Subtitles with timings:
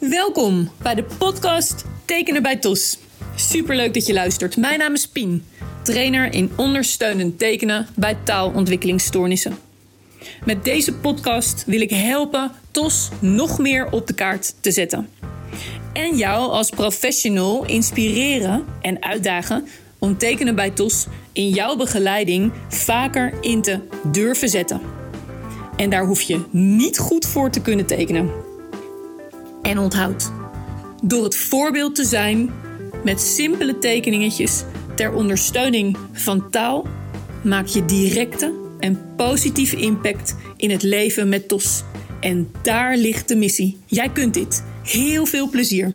[0.00, 2.98] Welkom bij de podcast Tekenen bij TOS.
[3.36, 4.56] Superleuk dat je luistert.
[4.56, 5.44] Mijn naam is Pien,
[5.82, 9.58] trainer in ondersteunend tekenen bij taalontwikkelingsstoornissen.
[10.44, 15.08] Met deze podcast wil ik helpen TOS nog meer op de kaart te zetten.
[15.92, 19.66] En jou als professional inspireren en uitdagen
[19.98, 24.80] om tekenen bij TOS in jouw begeleiding vaker in te durven zetten.
[25.76, 28.49] En daar hoef je niet goed voor te kunnen tekenen.
[29.62, 30.32] En onthoud,
[31.02, 32.52] door het voorbeeld te zijn
[33.04, 34.64] met simpele tekeningetjes
[34.96, 36.86] ter ondersteuning van taal,
[37.44, 41.82] maak je directe en positieve impact in het leven met TOS.
[42.20, 43.78] En daar ligt de missie.
[43.86, 44.64] Jij kunt dit.
[44.82, 45.94] Heel veel plezier.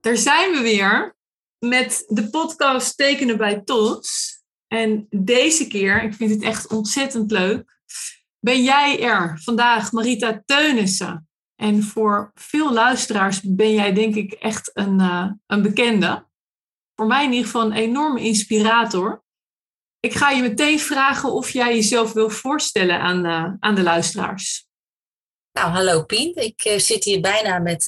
[0.00, 1.14] Daar zijn we weer
[1.58, 4.38] met de podcast Tekenen bij TOS.
[4.68, 7.79] En deze keer, ik vind het echt ontzettend leuk,
[8.40, 11.28] ben jij er vandaag, Marita Teunissen.
[11.56, 16.28] En voor veel luisteraars ben jij denk ik echt een, uh, een bekende.
[16.94, 19.24] Voor mij in ieder geval een enorme inspirator.
[20.00, 24.68] Ik ga je meteen vragen of jij jezelf wil voorstellen aan, uh, aan de luisteraars.
[25.52, 26.34] Nou, hallo Pien.
[26.34, 27.84] Ik uh, zit hier bijna met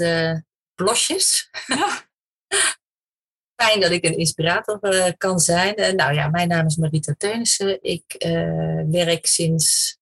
[0.74, 1.50] blosjes.
[1.66, 1.88] Ja.
[3.62, 4.78] Fijn dat ik een inspirator
[5.16, 5.96] kan zijn.
[5.96, 7.82] nou ja, mijn naam is Marita Teunissen.
[7.82, 8.14] Ik
[8.90, 10.00] werk sinds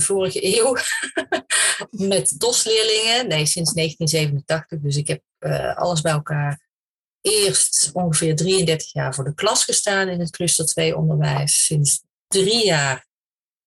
[0.00, 0.76] vorige eeuw
[2.08, 3.28] met DOS-leerlingen.
[3.28, 4.80] Nee, sinds 1987.
[4.80, 6.68] Dus ik heb uh, alles bij elkaar
[7.20, 11.64] eerst ongeveer 33 jaar voor de klas gestaan in het cluster 2 onderwijs.
[11.64, 13.06] Sinds drie jaar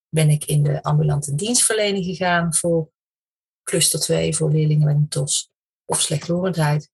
[0.08, 2.90] ben ik in de ambulante dienstverlening gegaan voor
[3.62, 5.50] cluster 2 voor leerlingen met een TOS
[5.84, 6.90] of slechthorendheid.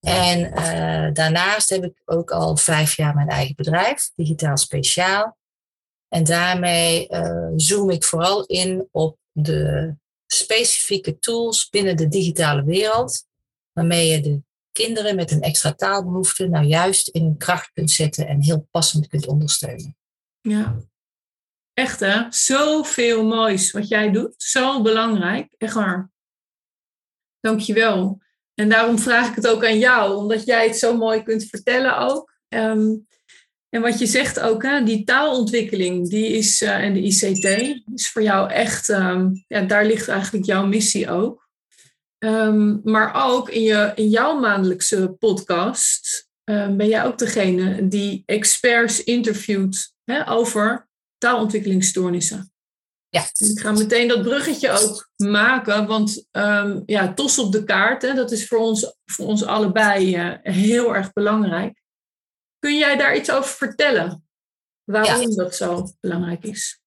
[0.00, 5.36] En uh, daarnaast heb ik ook al vijf jaar mijn eigen bedrijf, Digitaal Speciaal.
[6.12, 9.94] En daarmee uh, zoom ik vooral in op de
[10.26, 13.26] specifieke tools binnen de digitale wereld,
[13.72, 18.26] waarmee je de kinderen met een extra taalbehoefte nou juist in hun kracht kunt zetten
[18.26, 19.96] en heel passend kunt ondersteunen.
[20.40, 20.78] Ja,
[21.74, 22.26] echt hè?
[22.30, 24.34] Zoveel moois wat jij doet.
[24.36, 25.54] Zo belangrijk.
[25.58, 26.10] Echt waar.
[27.40, 28.20] Dankjewel.
[28.54, 31.98] En daarom vraag ik het ook aan jou, omdat jij het zo mooi kunt vertellen
[31.98, 32.32] ook.
[32.48, 33.06] Um,
[33.74, 37.44] en wat je zegt ook, hè, die taalontwikkeling die is, uh, en de ICT
[37.94, 41.48] is voor jou echt, um, ja, daar ligt eigenlijk jouw missie ook.
[42.18, 48.22] Um, maar ook in, je, in jouw maandelijkse podcast um, ben jij ook degene die
[48.26, 52.52] experts interviewt hè, over taalontwikkelingsstoornissen.
[53.08, 53.24] Ja.
[53.38, 56.28] ik ga meteen dat bruggetje ook maken, want
[56.86, 60.94] ja, TOS op de kaart, hè, dat is voor ons, voor ons allebei uh, heel
[60.94, 61.81] erg belangrijk.
[62.62, 64.26] Kun jij daar iets over vertellen?
[64.84, 66.80] Waarom dat zo belangrijk is?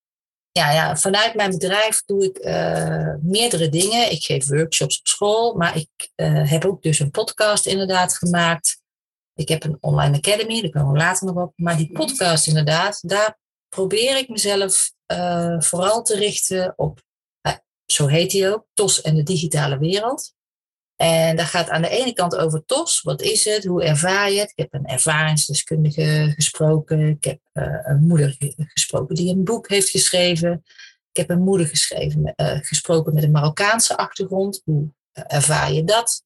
[0.51, 4.11] Ja, ja, vanuit mijn bedrijf doe ik uh, meerdere dingen.
[4.11, 8.81] Ik geef workshops op school, maar ik uh, heb ook dus een podcast inderdaad gemaakt.
[9.33, 11.53] Ik heb een online academy, daar komen we later nog op.
[11.55, 17.01] Maar die podcast inderdaad, daar probeer ik mezelf uh, vooral te richten op,
[17.85, 20.34] zo heet hij ook, TOS en de digitale wereld.
[20.95, 23.01] En dat gaat aan de ene kant over TOS.
[23.01, 23.65] Wat is het?
[23.65, 24.51] Hoe ervaar je het?
[24.55, 27.07] Ik heb een ervaringsdeskundige gesproken.
[27.07, 30.63] Ik heb uh, een moeder gesproken die een boek heeft geschreven.
[31.11, 34.61] Ik heb een moeder geschreven, uh, gesproken met een Marokkaanse achtergrond.
[34.63, 36.23] Hoe ervaar je dat?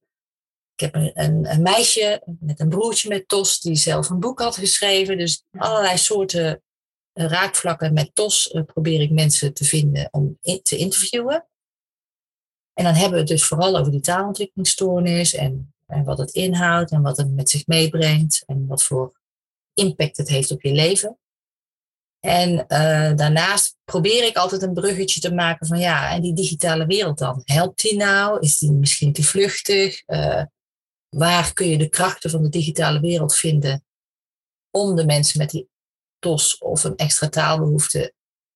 [0.76, 4.40] Ik heb een, een, een, meisje met een broertje met TOS die zelf een boek
[4.40, 5.18] had geschreven.
[5.18, 6.62] Dus allerlei soorten
[7.14, 11.49] raakvlakken met TOS probeer ik mensen te vinden om in, te interviewen.
[12.80, 17.02] En dan hebben we het dus vooral over die taalontwikkelingsstoornis en, wat het inhoudt en
[17.02, 19.20] wat het met zich meebrengt en wat voor
[19.74, 21.18] impact het heeft op je leven.
[22.20, 26.86] En uh, daarnaast probeer ik altijd een bruggetje te maken van ja, en die digitale
[26.86, 28.40] wereld dan, helpt die nou?
[28.40, 30.04] Is die misschien te vluchtig?
[30.08, 30.44] Uh,
[31.10, 33.86] waar kun je de krachten van de digitale wereld vinden
[34.72, 35.70] om de mensen met die
[36.20, 38.14] TOS of een extra taalbehoefte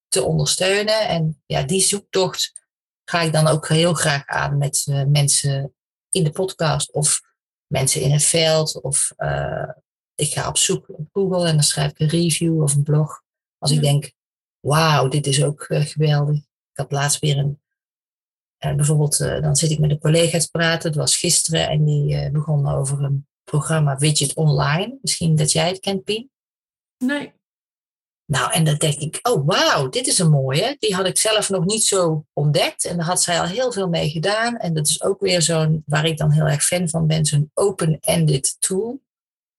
[0.07, 1.07] te ondersteunen?
[1.07, 2.61] En ja, die zoektocht
[3.05, 5.73] ga ik dan ook heel graag aan met uh, mensen
[6.09, 7.21] in de podcast of
[7.67, 8.81] mensen in het veld.
[8.81, 9.69] Of uh,
[10.15, 13.21] ik ga op zoek op Google en dan schrijf ik een review of een blog.
[13.57, 14.11] Als ik denk,
[14.59, 16.35] wauw, dit is ook uh, geweldig.
[16.35, 17.61] Ik had laatst weer een,
[18.57, 20.89] bijvoorbeeld, dan zit ik met een collega te praten.
[20.89, 24.97] Het was gisteren en die begon over een programma Widget Online.
[25.01, 26.31] Misschien dat jij het kent, Pien?
[26.97, 27.33] Nee.
[28.25, 30.75] Nou, en dan denk ik, oh wauw, dit is een mooie.
[30.79, 32.85] Die had ik zelf nog niet zo ontdekt.
[32.85, 34.57] En daar had zij al heel veel mee gedaan.
[34.57, 37.51] En dat is ook weer zo'n, waar ik dan heel erg fan van ben, zo'n
[37.53, 39.01] open-ended tool.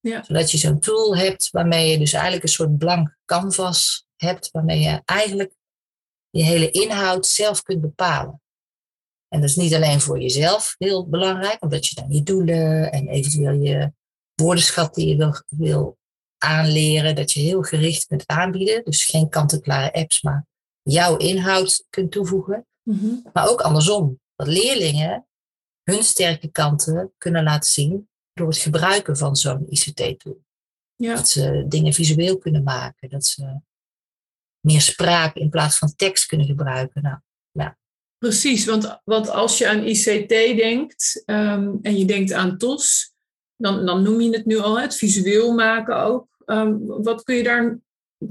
[0.01, 0.23] Ja.
[0.23, 4.51] Zodat je zo'n tool hebt waarmee je dus eigenlijk een soort blank canvas hebt.
[4.51, 5.53] Waarmee je eigenlijk
[6.31, 8.43] je hele inhoud zelf kunt bepalen.
[9.29, 13.09] En dat is niet alleen voor jezelf heel belangrijk, omdat je dan je doelen en
[13.09, 13.93] eventueel je
[14.35, 15.99] woordenschat die je wil, wil
[16.45, 18.85] aanleren, dat je heel gericht kunt aanbieden.
[18.85, 20.47] Dus geen kant-en-klare apps, maar
[20.83, 22.67] jouw inhoud kunt toevoegen.
[22.83, 23.15] Mhm.
[23.33, 25.27] Maar ook andersom, dat leerlingen
[25.83, 30.43] hun sterke kanten kunnen laten zien door het gebruiken van zo'n ICT-tool.
[30.97, 31.15] Ja.
[31.15, 33.61] Dat ze dingen visueel kunnen maken, dat ze
[34.61, 37.03] meer spraak in plaats van tekst kunnen gebruiken.
[37.03, 37.19] Nou,
[38.25, 43.13] Precies, want, want als je aan ICT denkt ehm, en je denkt aan TOS,
[43.57, 46.29] dan, dan noem je het nu al, het visueel maken ook.
[46.47, 47.79] Ehm, wat kun je daar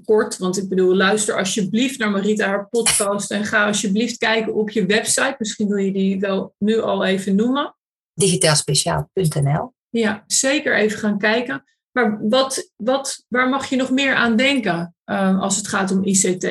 [0.05, 4.69] kort, want ik bedoel, luister alsjeblieft naar Marita haar podcast en ga alsjeblieft kijken op
[4.69, 5.35] je website.
[5.37, 7.75] Misschien wil je die wel nu al even noemen.
[8.13, 9.73] digitaalspeciaal.nl.
[9.89, 11.63] Ja, zeker even gaan kijken.
[11.91, 16.03] Maar wat, wat, waar mag je nog meer aan denken ehm, als het gaat om
[16.03, 16.43] ICT?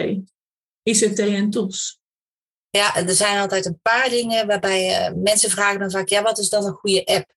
[0.83, 2.01] ICT en TOS.
[2.71, 6.39] Ja, er zijn altijd een paar dingen waarbij eh, mensen vragen dan vaak, ja, wat
[6.39, 7.33] is dan een goede app?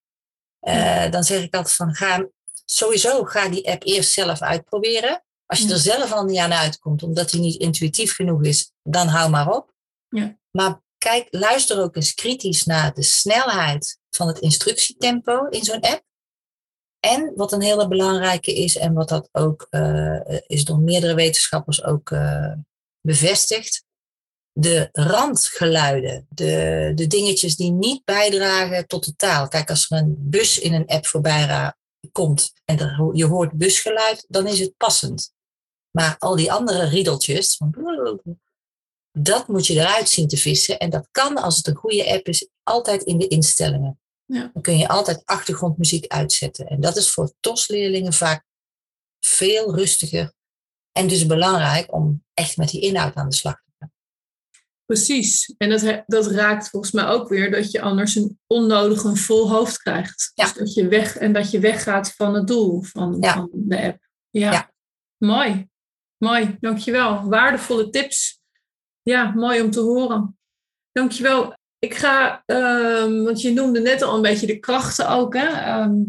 [0.60, 2.28] Eh, Dan zeg ik altijd van, ga,
[2.70, 5.24] sowieso ga die app eerst zelf uitproberen.
[5.46, 5.72] Als je Ja.
[5.72, 9.50] er zelf al niet aan uitkomt, omdat die niet intuïtief genoeg is, dan hou maar
[9.50, 9.72] op.
[10.08, 10.38] Ja.
[10.50, 16.04] Maar kijk, luister ook eens kritisch naar de snelheid van het instructietempo in zo'n app.
[17.00, 21.84] En wat een hele belangrijke is, en wat dat ook eh, is door meerdere wetenschappers
[21.84, 22.52] ook eh,
[23.00, 23.84] bevestigd,
[24.52, 29.48] de randgeluiden, de, de dingetjes die niet bijdragen tot de taal.
[29.48, 31.76] Kijk, als er een bus in een app voorbij ra-
[32.12, 35.34] komt en er, je hoort busgeluid, dan is het passend.
[35.90, 37.74] Maar al die andere riedeltjes, van
[39.18, 40.78] dat moet je eruit zien te vissen.
[40.78, 44.00] En dat kan, als het een goede app is, altijd in de instellingen.
[44.24, 44.50] Ja.
[44.52, 46.66] Dan kun je altijd achtergrondmuziek uitzetten.
[46.66, 48.44] En dat is voor TOS-leerlingen vaak
[49.20, 50.32] veel rustiger.
[50.92, 53.65] En dus belangrijk om echt met die inhoud aan de slag te gaan.
[54.86, 55.54] Precies.
[55.58, 59.50] En dat, dat raakt volgens mij ook weer dat je anders een onnodig een vol
[59.50, 60.30] hoofd krijgt.
[60.34, 60.44] Ja.
[60.44, 63.32] Dus dat je weg, en dat je weggaat van het doel van, Ja.
[63.32, 64.08] van de app.
[64.30, 64.52] Ja.
[64.52, 64.72] Ja.
[65.16, 65.68] Mooi.
[66.16, 66.56] Mooi.
[66.60, 67.28] Dankjewel.
[67.28, 68.40] Waardevolle tips.
[69.02, 70.38] Ja, mooi om te horen.
[70.92, 71.56] Dankjewel.
[71.78, 75.34] Ik ga, ehm, want je noemde net al een beetje de krachten ook.
[75.34, 75.46] Hè?
[75.46, 76.02] Ehm,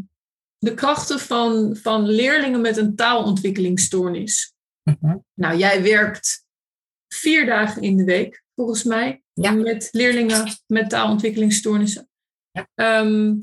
[0.58, 4.54] de krachten van, van leerlingen met een taalontwikkelingsstoornis.
[4.84, 5.18] Mhm.
[5.34, 6.46] Nou, jij werkt
[7.14, 9.52] vier dagen in de week, volgens mij, Ja.
[9.52, 12.10] met leerlingen met taalontwikkelingsstoornissen.
[12.52, 12.68] Ja.
[12.76, 13.36] Ehm,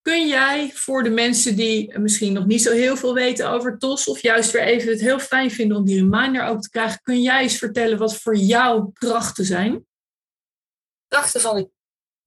[0.00, 4.08] kun jij voor de mensen die misschien nog niet zo heel veel weten over TOS,
[4.08, 7.22] of juist weer even het heel fijn vinden om die reminder ook te krijgen, kun
[7.22, 9.86] jij eens vertellen wat voor jou krachten zijn?
[11.08, 11.70] krachten van, de-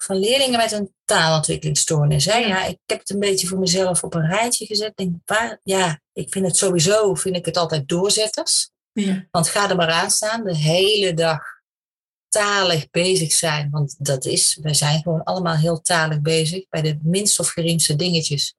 [0.04, 2.26] van leerlingen met een taalontwikkelingsstoornis.
[2.26, 2.38] Hè?
[2.38, 2.48] Ja.
[2.48, 2.66] Ja.
[2.66, 4.96] ik heb het een beetje voor mezelf op een rijtje gezet.
[4.98, 8.70] Denk, waar, ja, ik vind het sowieso vind ik het altijd doorzetters.
[8.92, 11.42] Ja, Want ga er maar aan staan, de hele dag
[12.30, 13.70] talig bezig zijn.
[13.70, 17.96] Want dat is, wij zijn gewoon allemaal heel talig bezig bij de minst of geringste
[17.96, 18.56] dingetjes.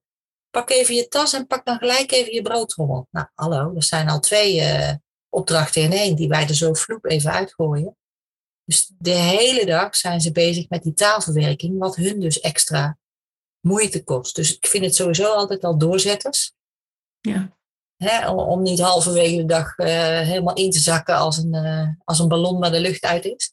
[0.50, 3.09] Pak even je tas en pak dan gelijk even je broodrommel.
[3.11, 4.94] Nou, hallo, er zijn al twee eh,
[5.29, 7.97] opdrachten in één die wij er zo vloep even uitgooien.
[8.65, 12.99] Dus de hele dag zijn ze bezig met die taalverwerking, wat hun dus extra
[13.61, 14.35] moeite kost.
[14.35, 16.53] Dus ik vind het sowieso altijd al doorzetters.
[17.20, 17.57] ja,
[18.27, 19.89] Om, niet halverwege de dag eh,
[20.21, 23.53] helemaal in te zakken als een, eh, als een ballon waar de lucht uit is.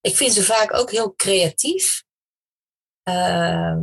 [0.00, 2.04] Ik vind ze vaak ook heel creatief.
[3.02, 3.82] Ehm,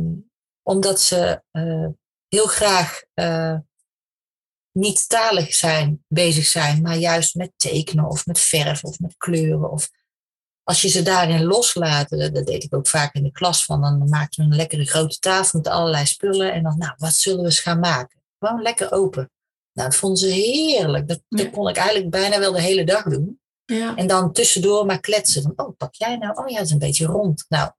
[0.62, 1.86] omdat ze eh,
[2.28, 3.02] heel graag
[4.72, 9.70] niet talig zijn, bezig zijn, maar juist met tekenen of met verf of met kleuren.
[9.70, 9.90] Of
[10.62, 13.80] als je ze daarin loslaat, dat dat deed ik ook vaak in de klas van,
[13.80, 16.52] dan maakten we een lekkere grote tafel met allerlei spullen.
[16.52, 18.22] En dan, nou, wat zullen we eens gaan maken?
[18.38, 19.30] Gewoon lekker open.
[19.78, 21.08] Nou, dat vonden ze heerlijk.
[21.08, 23.40] Dat, dat kon ik eigenlijk bijna wel de hele dag doen.
[23.64, 25.42] ja, En dan tussendoor maar kletsen.
[25.42, 26.36] Van, oh, pak jij nou?
[26.36, 27.44] Oh ja, het is een beetje rond.
[27.48, 27.70] Nou,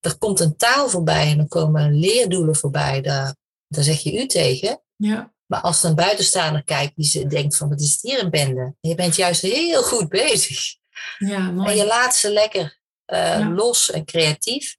[0.00, 3.00] er komt een taal voorbij en dan komen leerdoelen voorbij.
[3.00, 3.36] Daar,
[3.68, 4.82] daar zeg je u tegen.
[4.96, 8.22] ja, Maar als er een buitenstaander kijkt die ze denkt van, wat is het hier
[8.22, 8.74] een bende?
[8.80, 10.76] Je bent juist heel goed bezig.
[11.18, 13.48] ja, En je laat ze lekker eh, Ja.
[13.50, 14.76] los en creatief.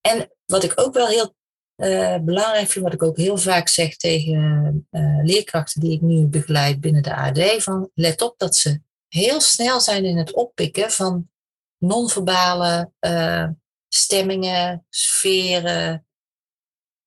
[0.00, 1.36] En wat ik ook wel heel
[1.78, 6.26] eh, belangrijk vind, wat ik ook heel vaak zeg tegen eh, leerkrachten die ik nu
[6.26, 10.90] begeleid binnen de AD, van let op dat ze heel snel zijn in het oppikken
[10.90, 11.30] van
[11.78, 13.48] non-verbale eh,
[13.88, 16.06] stemmingen, sferen,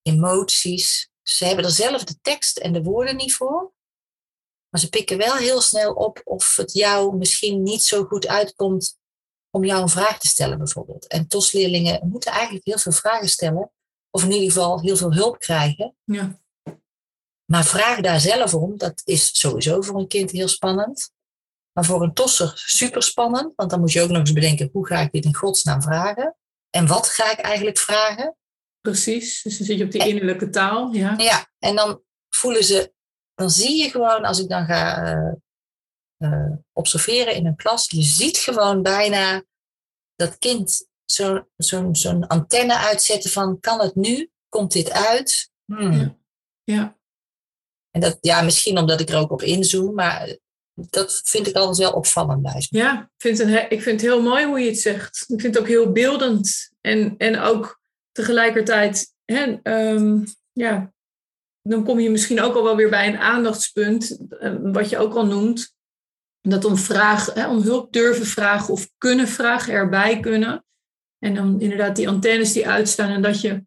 [0.01, 1.09] emoties.
[1.21, 3.73] Ze hebben er zelf de tekst en de woorden niet voor.
[4.69, 8.99] Maar ze pikken wel heel snel op of het jou misschien niet zo goed uitkomt
[9.49, 11.07] om jou een vraag te stellen bijvoorbeeld.
[11.07, 13.71] En TOS-leerlingen moeten eigenlijk heel veel vragen stellen.
[14.11, 15.95] Of in ieder geval heel veel hulp krijgen.
[16.03, 16.39] Ja,
[17.45, 18.77] Maar vraag daar zelf om.
[18.77, 21.11] Dat is sowieso voor een kind heel spannend.
[21.71, 24.87] Maar voor een tosser super spannend, want dan moet je ook nog eens bedenken, hoe
[24.87, 26.35] ga ik dit in godsnaam vragen?
[26.69, 28.35] En wat ga ik eigenlijk vragen?
[28.81, 30.91] Precies, dus dan zit je op die innerlijke taal.
[30.91, 32.93] Ja, ja en dan voelen ze,
[33.35, 35.33] dan zie je gewoon, als ik dan ga uh,
[36.17, 39.43] uh, observeren in een klas, je ziet gewoon bijna
[40.15, 44.29] dat kind zo'n zo zo'n antenne uitzetten van, kan het nu?
[44.49, 45.49] Komt dit uit?
[45.65, 45.91] Hmm.
[45.91, 46.17] Ja.
[46.63, 46.99] ja.
[47.91, 50.37] En dat, ja, misschien omdat ik er ook op inzoom, maar
[50.73, 54.21] dat vind ik altijd wel opvallend bij Ja, ik vind, het, ik vind het heel
[54.21, 55.25] mooi hoe je het zegt.
[55.27, 56.71] Ik vind het ook heel beeldend.
[56.81, 60.93] En, en ook tegelijkertijd, hè, um, ja,
[61.61, 65.13] dan kom je misschien ook al wel weer bij een aandachtspunt, eh, wat je ook
[65.13, 65.75] al noemt.
[66.41, 70.65] Dat om, vraag, hè, om hulp durven vragen of kunnen vragen, erbij kunnen.
[71.23, 73.65] En dan inderdaad die antennes die uitstaan en dat je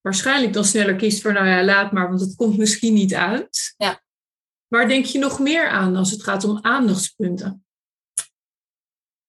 [0.00, 3.74] waarschijnlijk dan sneller kiest voor, nou ja, laat maar, want het komt misschien niet uit.
[3.76, 4.02] Ja.
[4.68, 7.64] Waar denk je nog meer aan als het gaat om aandachtspunten?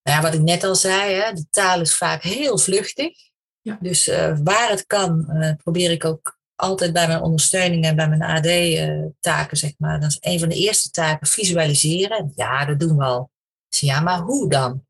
[0.03, 3.17] Nou ja, wat ik net al zei, hè, de taal is vaak heel vluchtig.
[3.61, 3.77] Ja.
[3.81, 8.09] Dus uh, waar het kan, uh, probeer ik ook altijd bij mijn ondersteuning en bij
[8.09, 9.99] mijn AD-taken, uh, zeg maar.
[9.99, 12.31] Dat is een van de eerste taken, visualiseren.
[12.35, 13.31] Ja, dat doen we al.
[13.69, 14.85] Dus ja, maar hoe dan?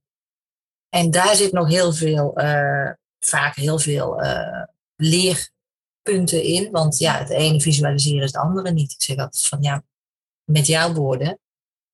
[0.95, 2.33] En daar zit nog heel veel,
[3.19, 4.21] vaak heel veel
[4.95, 6.71] leerpunten in.
[6.71, 8.91] Want ja, het ene visualiseren is het andere niet.
[8.91, 9.83] Ik zeg altijd van ja,
[10.43, 11.39] met jouw woorden,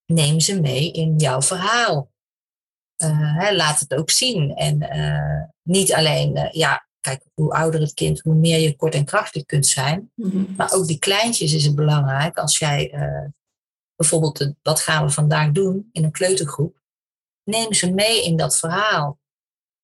[0.06, 2.12] neem ze mee in jouw verhaal.
[3.04, 4.56] Uh, hè, laat het ook zien.
[4.56, 4.78] En
[5.62, 9.68] niet alleen, ja, kijk, hoe ouder het kind, hoe meer je kort en krachtig kunt
[9.68, 10.12] zijn.
[10.16, 10.54] Mm-hmm.
[10.58, 12.38] Maar ook die kleintjes is het belangrijk.
[12.38, 12.94] Als jij
[13.96, 16.80] bijvoorbeeld, wat gaan we vandaag doen in een kleutergroep?
[17.44, 19.20] Neem ze mee in dat verhaal.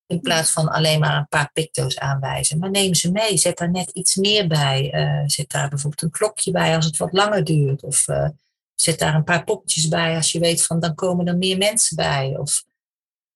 [0.05, 2.59] In plaats van alleen maar een paar picto's aanwijzen.
[2.59, 3.37] Maar neem ze mee.
[3.37, 4.91] Zet daar net iets meer bij.
[5.25, 7.83] zet daar bijvoorbeeld een klokje bij als het wat langer duurt.
[7.83, 8.05] Of
[8.81, 11.95] zet daar een paar poppetjes bij als je weet van dan komen er meer mensen
[11.95, 12.35] bij.
[12.37, 12.63] Of,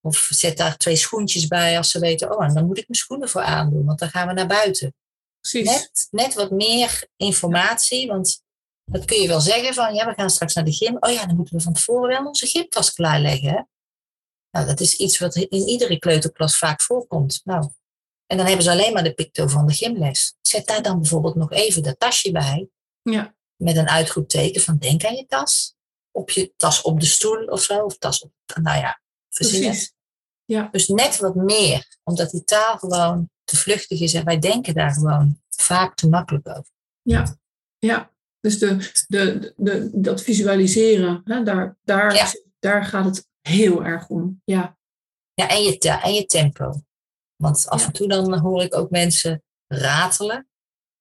[0.01, 2.99] of zet daar twee schoentjes bij als ze weten, oh, en dan moet ik mijn
[2.99, 4.93] schoenen voor aandoen, want dan gaan we naar buiten.
[5.39, 5.69] Precies.
[5.69, 8.43] Net, net wat meer informatie, want
[8.85, 10.97] dat kun je wel zeggen van, ja, we gaan straks naar de gym.
[10.99, 13.69] Oh ja, dan moeten we van tevoren wel onze gymtas klaarleggen.
[14.51, 17.41] Nou, dat is iets wat in iedere kleuterklas vaak voorkomt.
[17.43, 17.70] Nou,
[18.25, 20.36] en dan hebben ze alleen maar de picto van de gymles.
[20.41, 22.70] Zet daar dan bijvoorbeeld nog even dat tasje bij.
[23.01, 25.75] Ja met een uitroepteken van denk aan je tas.
[26.12, 27.84] Op je tas op de stoel of zo.
[27.84, 28.31] Of tas op,
[28.62, 29.93] nou ja, Precies.
[30.46, 30.67] Ja.
[30.72, 34.93] Dus net wat meer, omdat die taal gewoon te vluchtig is en wij denken daar
[34.93, 36.72] gewoon vaak te makkelijk over.
[37.01, 37.38] Ja,
[37.77, 38.12] ja.
[38.39, 42.31] Dus de, de, de, dat visualiseren, hè, daar, daar, Ja.
[42.60, 44.41] daar gaat het heel erg om.
[44.45, 44.77] Ja,
[45.33, 46.81] Ja, en je, en je tempo.
[47.36, 47.86] Want af Ja.
[47.88, 50.50] en toe dan hoor ik ook mensen ratelen.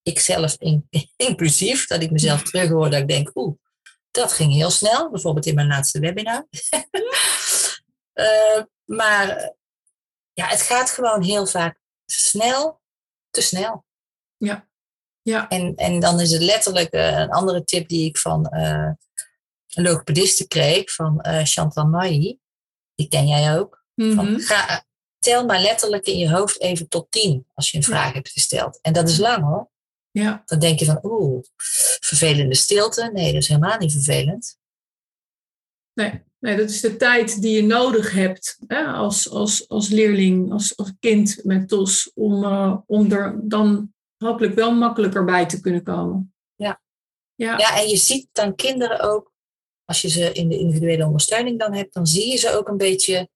[0.03, 0.89] Ikzelf in,
[1.29, 3.57] inclusief, dat ik mezelf terughoor dat ik denk, oeh,
[4.11, 5.11] dat ging heel snel.
[5.11, 6.47] Bijvoorbeeld in mijn laatste webinar.
[8.13, 9.55] Eh, maar
[10.33, 12.81] ja, het gaat gewoon heel vaak snel,
[13.31, 13.85] te snel.
[15.23, 18.91] ja, En, en dan is het letterlijk eh, een andere tip die ik van eh,
[19.75, 22.39] een logopediste kreeg, van eh, Chantal Mailly.
[22.95, 23.85] Die ken jij ook.
[23.95, 24.39] Van, Mhm.
[24.39, 24.85] ga,
[25.19, 28.79] tel maar letterlijk in je hoofd even tot tien als je een vraag hebt gesteld.
[28.83, 29.71] En dat is lang hoor.
[30.11, 31.45] ja, Dan denk je van, oeh,
[32.01, 33.11] vervelende stilte.
[33.13, 34.59] Nee, dat is helemaal niet vervelend.
[35.93, 40.53] nee, nee, dat is de tijd die je nodig hebt hè, als, als, als leerling,
[40.53, 45.61] als, als kind met TOS, om, eh, om er dan hopelijk wel makkelijker bij te
[45.61, 46.35] kunnen komen.
[46.55, 46.81] Ja.
[47.35, 49.30] Ja, Ja, en je ziet dan kinderen ook,
[49.91, 52.77] als je ze in de individuele ondersteuning dan hebt, dan zie je ze ook een
[52.77, 53.29] beetje,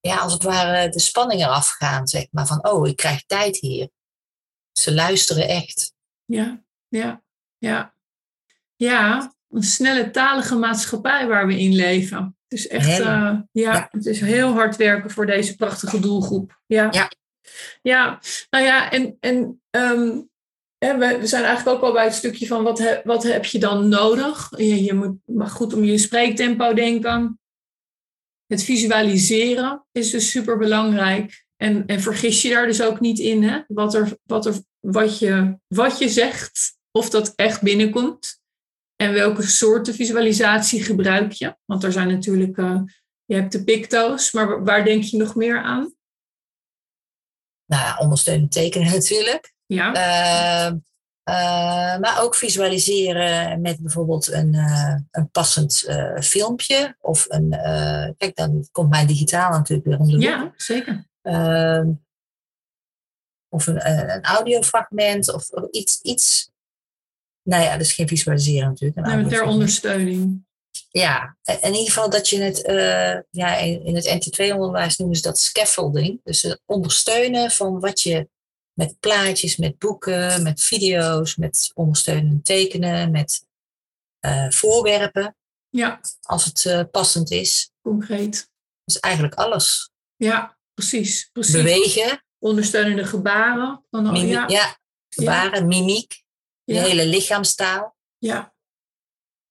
[0.00, 2.46] ja, als het ware de spanning eraf gaan, zeg maar.
[2.46, 3.88] Van, oh, ik krijg tijd hier.
[4.72, 5.94] Ze luisteren echt.
[6.24, 7.22] Ja, ja,
[7.58, 7.94] ja.
[8.76, 12.36] Ja, een snelle talige maatschappij waar we in leven.
[12.48, 13.88] Het is echt, eh, ja, Ja.
[13.90, 16.60] het is heel hard werken voor deze prachtige doelgroep.
[16.66, 17.10] Ja, Ja.
[17.82, 20.20] ja nou ja, en, en ehm,
[20.94, 23.88] we, we zijn eigenlijk ook al bij het stukje van wat, wat heb je dan
[23.88, 24.50] nodig?
[24.56, 27.40] Je, je moet maar goed om je spreektempo denken.
[28.46, 31.44] Het visualiseren is dus super belangrijk.
[31.56, 33.60] En, en vergis je daar dus ook niet in, hè?
[33.66, 38.40] Wat, er, wat, er, wat, je, wat je zegt, of dat echt binnenkomt.
[38.96, 41.56] En welke soorten visualisatie gebruik je?
[41.64, 42.80] Want er zijn natuurlijk, eh,
[43.24, 45.94] je hebt de picto's, maar waar- denk je nog meer aan?
[47.66, 49.54] Nou ondersteunend tekenen natuurlijk.
[49.66, 50.72] Ja, Eh,
[51.22, 56.96] eh, maar ook visualiseren met bijvoorbeeld een, eh, een passend eh, filmpje.
[57.00, 57.50] Of een,
[58.16, 61.06] kijk, dan komt mijn digitaal natuurlijk weer om de ja zeker.
[61.22, 61.90] Ehm,
[63.48, 66.50] of een, een audiofragment of iets, iets.
[67.42, 69.06] Nou ja, dat is geen visualiseren natuurlijk.
[69.06, 70.44] Een Nee, ter ondersteuning.
[70.90, 72.62] ja, in ieder geval dat je het,
[73.30, 76.20] ja, in het NT2-onderwijs noemen ze dat scaffolding.
[76.24, 78.28] Dus het ondersteunen van wat je
[78.76, 83.46] met plaatjes, met boeken, met video's, met ondersteunend tekenen, met
[84.20, 85.36] uh, voorwerpen.
[85.68, 86.00] Ja.
[86.22, 87.70] Als het uh, passend is.
[87.82, 88.50] Concreet.
[88.84, 89.90] Dus eigenlijk alles.
[90.16, 91.28] Ja, precies.
[91.32, 91.52] precies.
[91.52, 92.24] Bewegen.
[92.38, 93.84] Ondersteunende gebaren.
[93.90, 94.48] Dan al, ja.
[94.48, 94.78] ja,
[95.08, 95.66] gebaren, ja.
[95.66, 96.22] mimiek.
[96.64, 96.82] Je ja.
[96.82, 97.96] hele lichaamstaal.
[98.18, 98.54] Ja.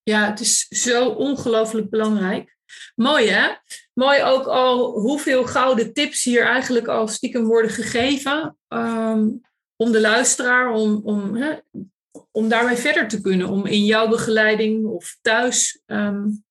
[0.04, 2.58] Ja, het is zo ongelooflijk belangrijk.
[2.96, 3.56] Mooi hè?
[4.00, 8.58] Mooi ook al hoeveel gouden tips hier eigenlijk al stiekem worden gegeven.
[8.68, 9.42] Um,
[9.76, 11.56] om de luisteraar, om, om, hè,
[12.32, 13.48] om daarmee verder te kunnen.
[13.48, 16.44] Om in jouw begeleiding of thuis um,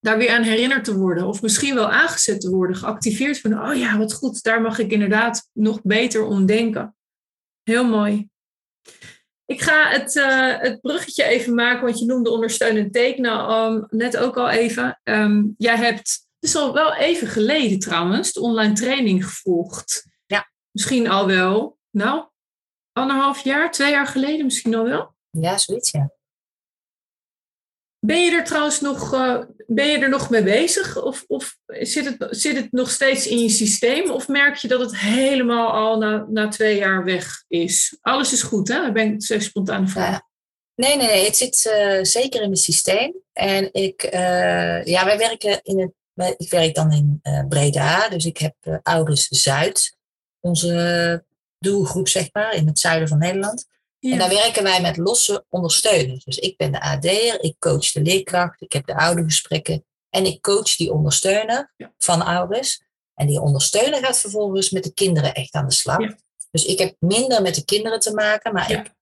[0.00, 1.26] daar weer aan herinnerd te worden.
[1.26, 4.90] Of misschien wel aangezet te worden, geactiveerd van, oh ja, wat goed, daar mag ik
[4.90, 6.96] inderdaad nog beter om denken.
[7.62, 8.28] Heel mooi.
[9.44, 14.16] Ik ga het, uh, het bruggetje even maken, want je noemde ondersteunend tekenen um, net
[14.16, 15.00] ook al even.
[15.56, 20.06] Jij hebt, is al wel even geleden trouwens, de online training gevolgd.
[20.26, 20.52] Ja.
[20.70, 22.28] Misschien al wel, nou,
[22.92, 25.14] anderhalf jaar, twee jaar geleden misschien al wel?
[25.30, 26.10] Ja, zoiets, ja.
[28.06, 31.02] Ben je er trouwens nog, uh, ben je er nog mee bezig?
[31.02, 34.10] Of, of zit, het, zit het nog steeds in je systeem?
[34.10, 37.98] Of merk je dat het helemaal al na, na twee jaar weg is?
[38.00, 38.80] Alles is goed, hè?
[38.80, 40.10] Dan ben ik zo spontaan vraag.
[40.10, 40.28] Ja.
[40.74, 43.14] Nee, nee, nee, het zit uh, zeker in het systeem.
[43.32, 45.94] En ik, uh, ja, wij werken in
[46.36, 49.96] ik werk dan in Breda, dus ik heb Ouders Zuid,
[50.40, 51.24] onze
[51.58, 53.66] doelgroep, zeg maar, in het zuiden van Nederland.
[53.98, 54.12] Ja.
[54.12, 56.24] En daar werken wij met losse ondersteuners.
[56.24, 60.40] Dus ik ben de AD'er, ik coach de leerkracht, ik heb de oudergesprekken en ik
[60.40, 61.92] coach die ondersteuner ja.
[61.98, 62.82] van ouders.
[63.14, 66.00] En die ondersteuner gaat vervolgens met de kinderen echt aan de slag.
[66.00, 66.16] Ja.
[66.50, 68.94] Dus ik heb minder met de kinderen te maken, maar ik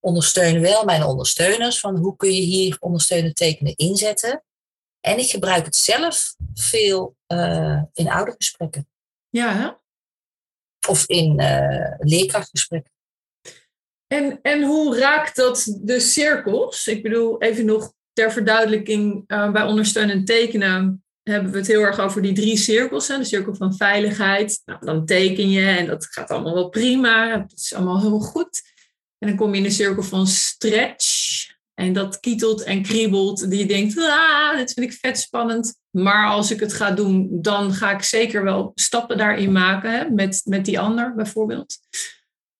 [0.00, 4.44] ondersteun wel mijn ondersteuners van hoe kun je hier ondersteunend tekenen inzetten.
[5.00, 8.88] En ik gebruik het zelf veel uh, in oudergesprekken.
[9.28, 9.70] Ja, hè?
[10.88, 12.92] Of in uh, leerkrachtgesprekken.
[14.06, 16.86] En, en hoe raakt dat de cirkels?
[16.86, 21.98] Ik bedoel, even nog ter verduidelijking, uh, bij ondersteunend tekenen hebben we het heel erg
[21.98, 23.08] over die drie cirkels.
[23.08, 23.18] Hè?
[23.18, 27.58] De cirkel van veiligheid, nou, dan teken je en dat gaat allemaal wel prima, dat
[27.58, 28.62] is allemaal heel goed.
[29.18, 33.50] En dan kom je in de cirkel van stretch en dat kietelt en kriebelt.
[33.50, 35.80] Die je denkt, ah, dit vind ik vet spannend.
[35.92, 40.10] Maar als ik het ga doen, dan ga ik zeker wel stappen daarin maken, hè?
[40.10, 41.78] Met, met die ander bijvoorbeeld.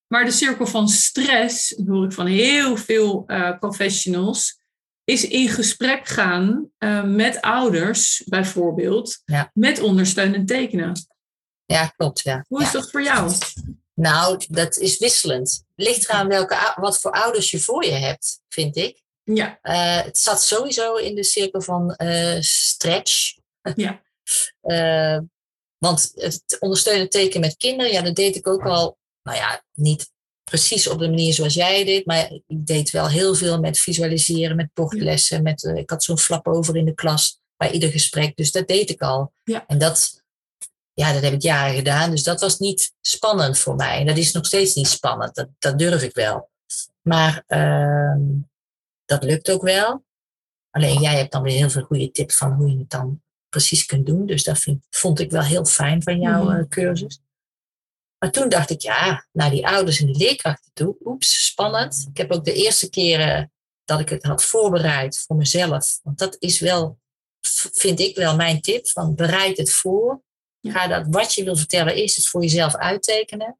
[0.07, 4.61] Maar de cirkel van stress, dat hoor ik van heel veel uh, professionals,
[5.05, 9.51] is in gesprek gaan uh, met ouders, bijvoorbeeld, ja.
[9.55, 11.07] met ondersteunend tekenen.
[11.64, 12.21] Ja, klopt.
[12.21, 12.45] Ja.
[12.49, 12.73] Hoe is ja.
[12.73, 13.33] dat voor jou?
[13.95, 15.64] Nou, dat is wisselend.
[15.75, 19.02] Ligt eraan welke, wat voor ouders je voor je hebt, vind ik.
[19.24, 19.58] Ja.
[19.62, 21.96] Uh, het zat sowieso in de cirkel van
[22.40, 23.35] stretch.
[23.74, 24.02] Ja.
[25.78, 30.11] want het ondersteunend tekenen met kinderen, ja, dat deed ik ook al nou ja, niet
[30.44, 34.56] precies op de manier zoals jij deed, maar ik deed wel heel veel met visualiseren,
[34.56, 35.42] met bordlessen.
[35.42, 38.90] Met, ik had zo'n flap over in de klas bij ieder gesprek, dus dat deed
[38.90, 39.32] ik al.
[39.44, 39.66] Ja.
[39.66, 40.22] En dat,
[40.92, 43.98] ja, dat heb ik jaren gedaan, dus dat was niet spannend voor mij.
[43.98, 46.50] En dat is nog steeds niet spannend, dat, dat durf ik wel.
[47.02, 48.14] Maar uh,
[49.12, 50.05] dat lukt ook wel.
[50.70, 53.87] Alleen jij hebt dan weer heel veel goede tips van hoe je het dan precies
[53.87, 54.27] kunt doen.
[54.27, 57.20] Dus dat vind, vond ik wel heel fijn van jouw uh, cursus.
[58.18, 60.96] Maar toen dacht ik, ja, naar die ouders en die leerkrachten toe.
[61.05, 62.07] Oeps, spannend.
[62.11, 63.53] Ik heb ook de eerste keren
[63.85, 66.01] dat ik het had voorbereid voor mezelf.
[66.03, 66.98] Want dat is wel,
[67.72, 68.88] vind ik wel mijn tip.
[68.88, 70.22] Van bereid het voor.
[70.61, 73.59] Ga dat wat je wil vertellen, eerst het voor jezelf uittekenen.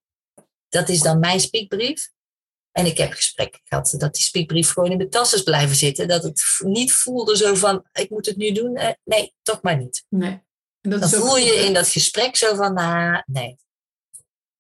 [0.69, 2.11] Dat is dan mijn speakbrief.
[2.73, 6.09] En ik heb gesprekken gehad dat die speakbrief gewoon in mijn tas is blijven zitten.
[6.09, 8.79] Dat het niet voelde zo van, ik moet het nu doen.
[9.05, 10.05] Nee, toch maar niet.
[10.09, 10.43] Nee.
[10.81, 13.57] Dat dan voel je in dat gesprek zo van, nou, nee.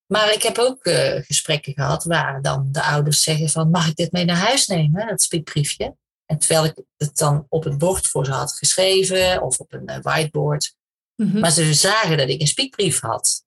[0.06, 3.96] Maar ik heb ook uh, gesprekken gehad waar dan de ouders zeggen van mag ik
[3.96, 5.96] dit mee naar huis nemen, dat speakbriefje.
[6.26, 9.90] En terwijl ik het dan op het bord voor ze had geschreven of op een
[9.90, 10.76] uh, whiteboard.
[11.16, 11.38] Mhm.
[11.38, 13.44] Maar ze zagen dat ik een speakbrief had.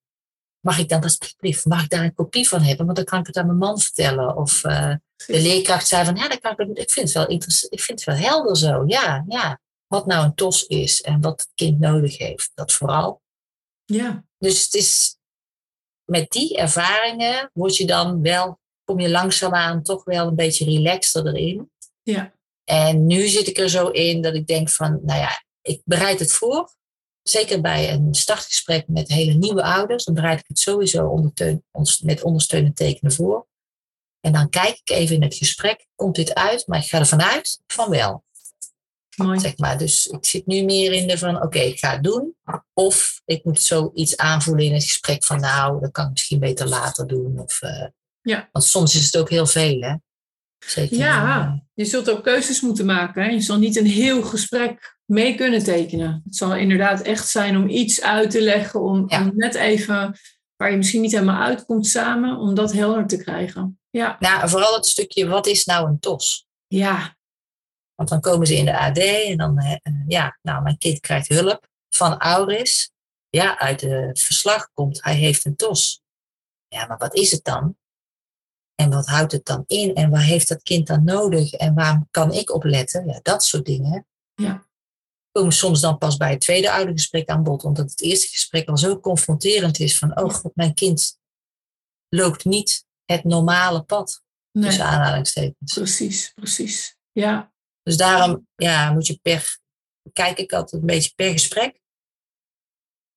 [0.65, 2.85] Mag ik dan dat speakbrief, mag ik daar een kopie van hebben?
[2.85, 4.35] Want dan kan ik het aan mijn man vertellen.
[4.35, 4.93] Of uh,
[5.25, 8.05] de leerkracht zei van ja, dan kan ik, ik, vind het wel interessant, ik vind
[8.05, 8.83] het wel helder zo.
[8.87, 9.59] Ja, ja.
[9.87, 13.21] Wat nou een TOS is en wat het kind nodig heeft, dat vooral.
[13.85, 14.23] Ja.
[14.37, 15.17] Dus het is,
[16.03, 21.27] met die ervaringen word je dan wel, kom je langzaamaan toch wel een beetje relaxter
[21.27, 21.71] erin.
[22.03, 22.33] Ja.
[22.63, 26.19] En nu zit ik er zo in dat ik denk van, nou ja, ik bereid
[26.19, 26.73] het voor.
[27.27, 31.63] Zeker bij een startgesprek met hele nieuwe ouders, dan bereid ik het sowieso ondersteun,
[32.01, 33.47] met ondersteunend tekenen voor.
[34.19, 36.67] En dan kijk ik even in het gesprek, komt dit uit?
[36.67, 38.23] Maar ik ga ervan uit van wel.
[39.15, 39.39] mooi.
[39.39, 39.77] Zeg maar.
[39.77, 42.35] Dus ik zit nu meer in de van, oké, ik ga het doen.
[42.73, 46.67] Of ik moet zoiets aanvoelen in het gesprek van, nou, dat kan ik misschien beter
[46.67, 47.39] later doen.
[47.39, 47.85] Of, uh,
[48.21, 48.49] ja.
[48.51, 49.95] Want soms is het ook heel veel, hè.
[50.65, 53.23] Zeker, ja, uh, je zult ook keuzes moeten maken.
[53.23, 53.29] Hè?
[53.29, 56.21] Je zal niet een heel gesprek mee kunnen tekenen.
[56.25, 59.21] Het zal inderdaad echt zijn om iets uit te leggen, om, ja.
[59.21, 60.17] om net even
[60.55, 63.79] waar je misschien niet helemaal uitkomt samen, om dat helder te krijgen.
[63.89, 64.15] Ja.
[64.19, 66.47] Nou, vooral het stukje, wat is nou een TOS?
[66.67, 67.15] Ja.
[67.95, 71.67] Want dan komen ze in de AD en dan, ja, nou, mijn kind krijgt hulp
[71.89, 72.91] van Auris.
[73.29, 76.01] Ja, uit het verslag komt, hij heeft een TOS.
[76.67, 77.75] Ja, maar wat is het dan?
[78.75, 79.95] En wat houdt het dan in?
[79.95, 81.53] En waar heeft dat kind dan nodig?
[81.53, 83.07] En waar kan ik op letten?
[83.07, 84.07] Ja, dat soort dingen.
[84.33, 84.64] Ja.
[85.35, 87.63] Komen soms dan pas bij het tweede oudergesprek aan bod.
[87.63, 89.97] Omdat het eerste gesprek al zo confronterend is.
[89.97, 91.19] Van, oh god, mijn kind
[92.09, 94.23] loopt niet het normale pad.
[94.51, 94.65] Nee.
[94.65, 95.73] Tussen aanhalingstekens.
[95.73, 96.97] Precies, precies.
[97.11, 97.53] Ja.
[97.83, 99.59] Dus daarom ja, moet je per,
[100.13, 101.81] kijk ik altijd een beetje per gesprek.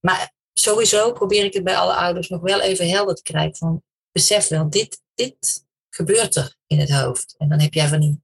[0.01, 3.57] Maar sowieso probeer ik het bij alle ouders nog wel even helder te krijgen.
[3.57, 7.35] Van, besef wel, dit, dit gebeurt er in het hoofd.
[7.37, 8.23] En dan heb jij van die,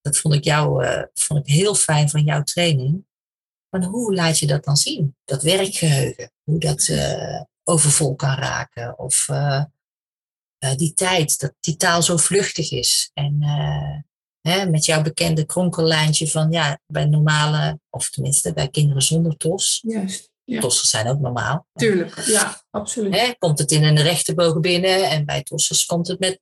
[0.00, 3.08] dat vond ik, jou, uh, vond ik heel fijn van jouw training.
[3.70, 5.16] Van hoe laat je dat dan zien?
[5.24, 8.98] Dat werkgeheugen, hoe dat uh, overvol kan raken.
[8.98, 9.64] Of uh,
[10.76, 13.10] die tijd, dat die taal zo vluchtig is.
[13.14, 13.42] En
[14.40, 19.80] hè, met jouw bekende kronkellijntje van ja, bij normale, of tenminste bij kinderen zonder tos.
[19.86, 20.30] Juist.
[20.44, 20.60] Ja.
[20.60, 21.66] Tossers zijn ook normaal.
[21.72, 23.14] Tuurlijk, ja, absoluut.
[23.14, 26.40] Hè, komt het in een rechte bogen binnen en bij tossers komt het met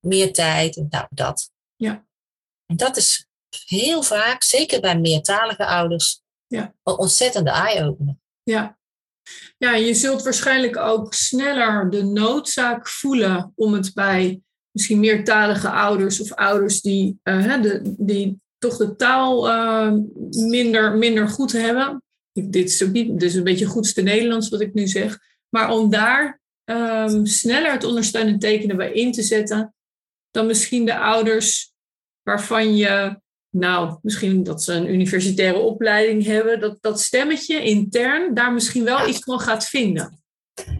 [0.00, 0.76] meer tijd.
[0.76, 1.50] En nou, dat.
[1.76, 2.06] Ja.
[2.66, 3.26] En dat is
[3.66, 6.74] heel vaak, zeker bij meertalige ouders, ja.
[6.82, 8.16] een ontzettende eye-opener.
[8.42, 8.78] Ja.
[9.58, 16.20] ja, je zult waarschijnlijk ook sneller de noodzaak voelen om het bij misschien meertalige ouders
[16.20, 19.92] of ouders die, uh, de, die toch de taal uh,
[20.30, 22.02] minder, minder goed hebben.
[22.32, 25.18] Dit is niet, dus een beetje goedste Nederlands wat ik nu zeg.
[25.48, 29.74] Maar om daar um, sneller het ondersteunend tekenen bij in te zetten
[30.30, 31.72] dan misschien de ouders
[32.22, 33.20] waarvan je,
[33.58, 39.08] nou, misschien dat ze een universitaire opleiding hebben, dat dat stemmetje intern daar misschien wel
[39.08, 40.20] iets van gaat vinden.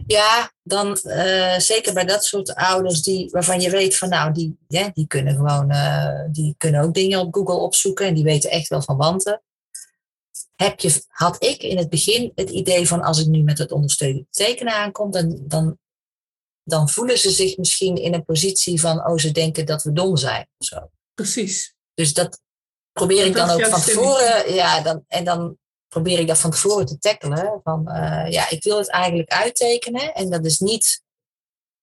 [0.07, 4.57] Ja, dan uh, zeker bij dat soort ouders die, waarvan je weet van nou, die,
[4.67, 8.49] ja, die kunnen gewoon, uh, die kunnen ook dingen op Google opzoeken en die weten
[8.49, 9.41] echt wel van wanten.
[10.55, 13.71] Heb je, had ik in het begin het idee van als ik nu met het
[13.71, 15.77] ondersteunend tekenen aankom, dan, dan,
[16.63, 20.17] dan voelen ze zich misschien in een positie van, oh, ze denken dat we dom
[20.17, 20.89] zijn of zo.
[21.13, 21.75] Precies.
[21.93, 22.41] Dus dat
[22.97, 25.57] probeer ik dan ook van tevoren, ja, dan, en dan
[25.87, 27.59] probeer ik dat van tevoren te tackelen.
[27.63, 30.13] Van uh, ja, ik wil het eigenlijk uittekenen.
[30.13, 31.03] En dat is niet,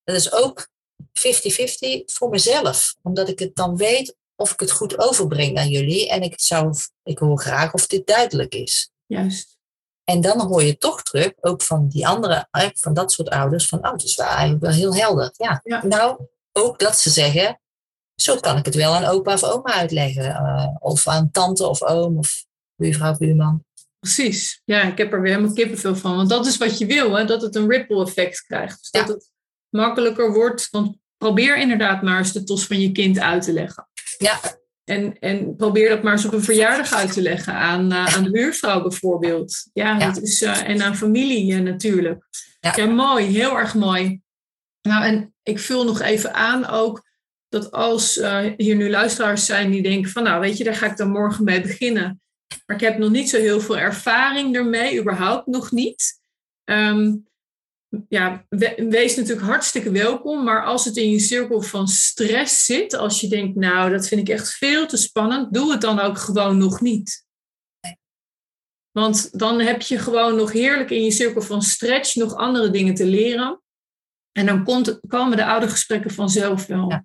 [0.05, 2.95] dat is ook 50-50 voor mezelf.
[3.03, 6.09] Omdat ik het dan weet of ik het goed overbreng aan jullie.
[6.09, 8.91] En ik, zou, ik hoor graag of dit duidelijk is.
[9.07, 9.53] Juist.
[10.05, 13.87] En dan hoor je toch terug, ook van die andere, van dat soort ouders, van
[13.87, 15.35] oh, het is wel eigenlijk wel heel helder.
[15.37, 15.87] Ja, ja.
[15.87, 17.61] nou, ook dat ze zeggen,
[18.17, 20.25] zo kan ik het wel aan opa of oma uitleggen.
[20.25, 22.45] Uh, of aan tante of oom of
[22.77, 23.65] buurvrouw, buurman.
[23.99, 24.61] Precies.
[24.65, 26.17] Ja, ik heb er weer helemaal kippenvel van.
[26.17, 27.25] Want dat is wat je wil, hè?
[27.25, 28.79] dat het een ripple effect krijgt.
[28.81, 29.13] Dus dat Ja.
[29.15, 29.31] het
[29.69, 30.69] makkelijker wordt.
[30.71, 33.89] Want probeer inderdaad maar eens de tos van je kind uit te leggen.
[34.19, 34.41] Ja,
[34.85, 38.25] En, en probeer dat maar eens op een verjaardag uit te leggen aan, eh, aan
[38.25, 39.67] de buurvrouw bijvoorbeeld.
[39.73, 40.07] Ja, Ja.
[40.07, 42.25] Dat is, eh, en aan familie eh, natuurlijk.
[42.61, 42.73] Ja.
[42.77, 42.87] Ja.
[42.87, 44.21] mooi, heel erg mooi.
[44.83, 47.03] Nou, en ik vul nog even aan ook
[47.55, 50.87] dat als eh, hier nu luisteraars zijn die denken van nou weet je, daar ga
[50.87, 52.23] ik dan morgen mee beginnen.
[52.67, 56.21] Maar ik heb nog niet zo heel veel ervaring ermee, überhaupt nog niet.
[56.65, 57.17] Ehm,
[58.09, 60.45] ja, we- wees natuurlijk hartstikke welkom.
[60.45, 64.21] Maar als het in je cirkel van stress zit, als je denkt, nou, dat vind
[64.21, 67.25] ik echt veel te spannend, doe het dan ook gewoon nog niet.
[68.91, 72.95] Want dan heb je gewoon nog heerlijk in je cirkel van stretch nog andere dingen
[72.95, 73.63] te leren.
[74.33, 76.91] En dan komt, komen de oude gesprekken vanzelf wel.
[76.91, 77.05] Ja.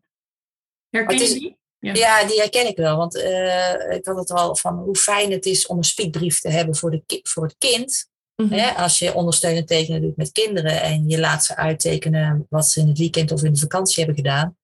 [0.90, 1.58] Herken Het je is- die?
[1.80, 1.94] Ja.
[1.94, 2.98] Ja, die herken ik wel.
[2.98, 6.50] Want eh, ik had het al van hoe fijn het is om een speakbrief te
[6.50, 8.10] hebben voor, de voor het kind.
[8.36, 8.54] Mhm.
[8.54, 8.72] Hè?
[8.72, 12.88] Als je ondersteunend tekenen doet met kinderen en je laat ze uittekenen wat ze in
[12.88, 14.58] het weekend of in de vakantie hebben gedaan.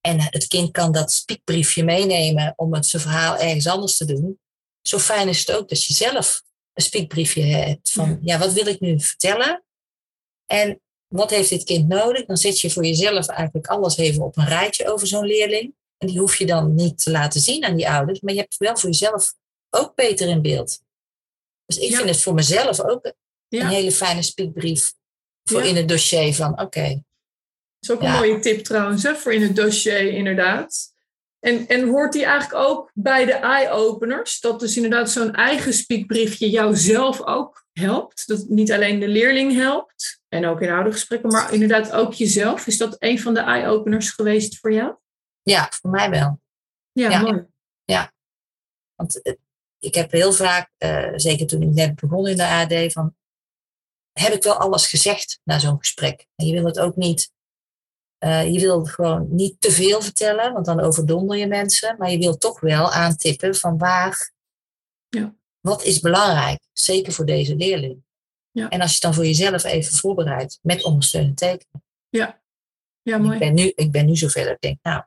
[0.00, 4.40] En het kind kan dat speakbriefje meenemen om het zijn verhaal ergens anders te doen.
[4.82, 8.66] Zo fijn is het ook dat je zelf een speakbriefje hebt van, ja, wat wil
[8.66, 9.64] ik nu vertellen?
[10.46, 10.81] En
[11.12, 12.24] wat heeft dit kind nodig?
[12.24, 15.74] Dan zet je voor jezelf eigenlijk alles even op een rijtje over zo'n leerling.
[15.98, 18.52] En die hoef je dan niet te laten zien aan die ouders, maar je hebt
[18.52, 19.34] het wel voor jezelf
[19.70, 20.80] ook beter in beeld.
[21.66, 21.96] Dus ik Ja.
[21.96, 23.12] vind het voor mezelf ook
[23.48, 24.92] een hele fijne speakbrief
[25.44, 25.68] voor Ja.
[25.68, 27.00] in het dossier van, oké, Dat
[27.80, 30.90] is ook een mooie tip trouwens, hè, voor in het dossier inderdaad.
[31.40, 34.40] En, en hoort die eigenlijk ook bij de eye-openers?
[34.40, 38.26] Dat dus inderdaad zo'n eigen speakbriefje jou zelf ook helpt?
[38.26, 42.66] Dat niet alleen de leerling helpt, en ook in oude gesprekken, maar inderdaad ook jezelf.
[42.66, 44.94] Is dat een van de eye-openers geweest voor jou?
[45.42, 46.40] Ja, voor mij wel.
[46.92, 47.20] Ja, Ja.
[47.20, 47.46] mooi.
[47.84, 48.12] Ja.
[48.94, 49.34] Want eh,
[49.78, 53.14] ik heb heel vaak, eh, zeker toen ik net begon in de AD, van
[54.12, 56.26] heb ik wel alles gezegd na zo'n gesprek?
[56.34, 57.32] En je wil het ook niet,
[58.18, 61.96] eh, je wil gewoon niet te veel vertellen, want dan overdonder je mensen.
[61.98, 64.32] Maar je wil toch wel aantippen van waar,
[65.08, 65.34] Ja.
[65.60, 68.02] wat is belangrijk, zeker voor deze leerling.
[68.52, 68.68] Ja.
[68.68, 71.84] En als je het dan voor jezelf even voorbereidt met ondersteunend tekenen.
[72.08, 72.40] Ja,
[73.02, 73.38] Ik mooi.
[73.38, 75.02] ben, nu, ik ben nu zover dat ik denk, nou,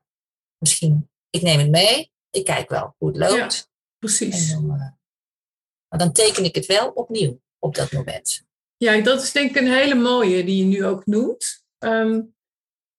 [0.58, 2.12] misschien, ik neem het mee.
[2.30, 3.70] Ik kijk wel hoe het loopt.
[3.70, 4.52] En Precies.
[4.52, 4.78] dan, eh,
[5.88, 8.44] maar dan teken ik het wel opnieuw op dat moment.
[8.78, 11.64] Ja, dat is denk ik een hele mooie die je nu ook noemt.
[11.78, 12.22] Ehm,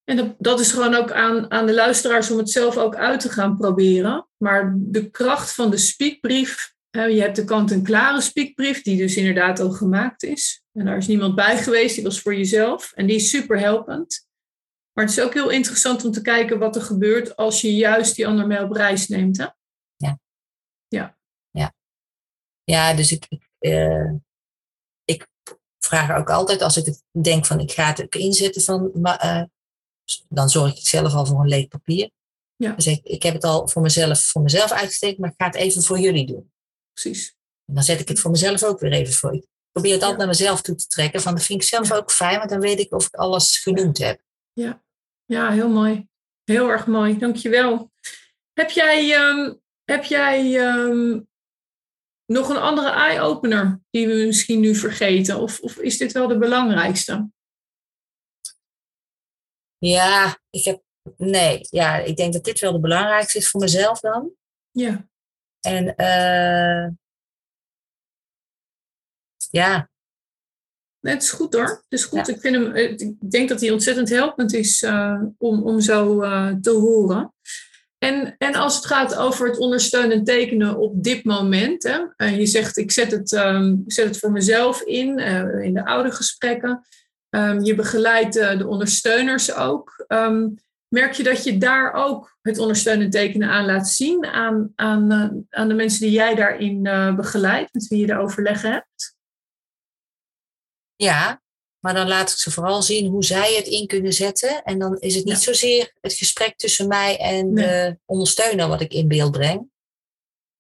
[0.05, 3.21] en dat, dat is gewoon ook aan, aan de luisteraars om het zelf ook uit
[3.21, 4.29] te gaan proberen.
[4.37, 6.75] Maar de kracht van de speakbrief.
[7.05, 10.63] Je hebt de kant-en-klare speakbrief, die dus inderdaad al gemaakt is.
[10.73, 12.93] En daar is niemand bij geweest, die was voor jezelf.
[12.93, 14.27] En die is super helpend.
[14.93, 18.17] Maar het is ook heel interessant om te kijken wat er gebeurt als je juist
[18.17, 19.37] die ander mee op reis neemt.
[19.37, 19.47] Hè?
[22.67, 24.13] Ja, dus ik, ik, eh,
[25.05, 25.27] ik
[25.79, 29.43] vraag ook altijd als ik denk van ik ga het ook inzetten van, maar, eh,
[30.29, 32.11] dan zorg ik zelf al voor een leeg papier.
[32.57, 32.73] Ja.
[32.73, 35.55] Dus ik, ik heb het al voor mezelf, voor mezelf uitgesteken, maar ik ga het
[35.55, 36.53] even voor jullie doen.
[37.01, 37.37] Precies.
[37.65, 39.35] En dan zet ik het voor mezelf ook weer even voor.
[39.35, 40.27] Ik probeer het altijd Ja.
[40.27, 41.21] naar mezelf toe te trekken.
[41.21, 43.99] Van dat vind ik zelf ook fijn, want dan weet ik of ik alles genoemd
[43.99, 44.21] heb.
[45.25, 46.09] Ja, heel mooi.
[46.45, 47.93] Heel erg mooi, dankjewel.
[48.53, 49.55] Heb jij, ehm,
[49.85, 51.21] heb jij ehm,
[52.27, 55.41] nog een andere eye-opener die we misschien nu vergeten?
[55.41, 57.31] Of, of is dit wel de belangrijkste?
[59.79, 60.83] Ja, ik heb.
[61.17, 64.35] Nee, ja, ik denk dat dit wel de belangrijkste is voor mezelf dan.
[64.71, 65.09] Ja,
[65.67, 66.89] En eh,
[69.51, 69.89] ja,
[71.01, 71.69] nee, het is goed hoor.
[71.69, 72.27] Het is goed.
[72.27, 72.35] Ja.
[72.35, 76.21] Ik, vind hem, eh, ik denk dat hij ontzettend helpend is eh, om, om zo
[76.61, 77.35] te horen.
[77.99, 81.83] En, en als het gaat over het ondersteunend tekenen op dit moment.
[81.83, 85.19] Hè, eh, je zegt, ik zet het, ehm, ik zet het voor mezelf in,
[85.63, 86.87] in de oude gesprekken.
[87.31, 90.05] Ehm, je begeleidt de ondersteuners ook.
[90.07, 90.49] Ehm,
[90.89, 95.59] merk je dat je daar ook het ondersteunend tekenen aan laat zien aan, aan, eh,
[95.61, 99.15] aan de mensen die jij daarin eh, begeleidt, met wie je de overleggen hebt?
[100.97, 101.43] ja,
[101.79, 104.63] maar dan laat ik ze vooral zien hoe zij het in kunnen zetten.
[104.63, 105.41] En dan is het niet Ja.
[105.41, 107.65] zozeer het gesprek tussen mij en Nee.
[107.67, 109.71] de ondersteuner wat ik in beeld breng.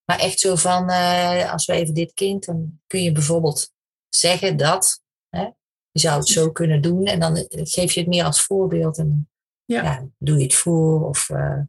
[0.04, 3.72] Maar echt zo van, eh, als we even dit kind, dan kun je bijvoorbeeld
[4.08, 5.02] zeggen dat.
[5.28, 5.42] Hè,
[5.90, 7.04] je zou het zo kunnen doen.
[7.06, 8.98] En dan geef je het meer als voorbeeld.
[8.98, 9.30] En
[9.66, 10.08] Ja.
[10.18, 11.08] doe je het voor.
[11.08, 11.60] Of, eh,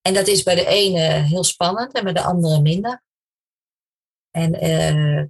[0.00, 3.02] en dat is bij de ene heel spannend en bij de andere minder.
[4.30, 5.24] En eh,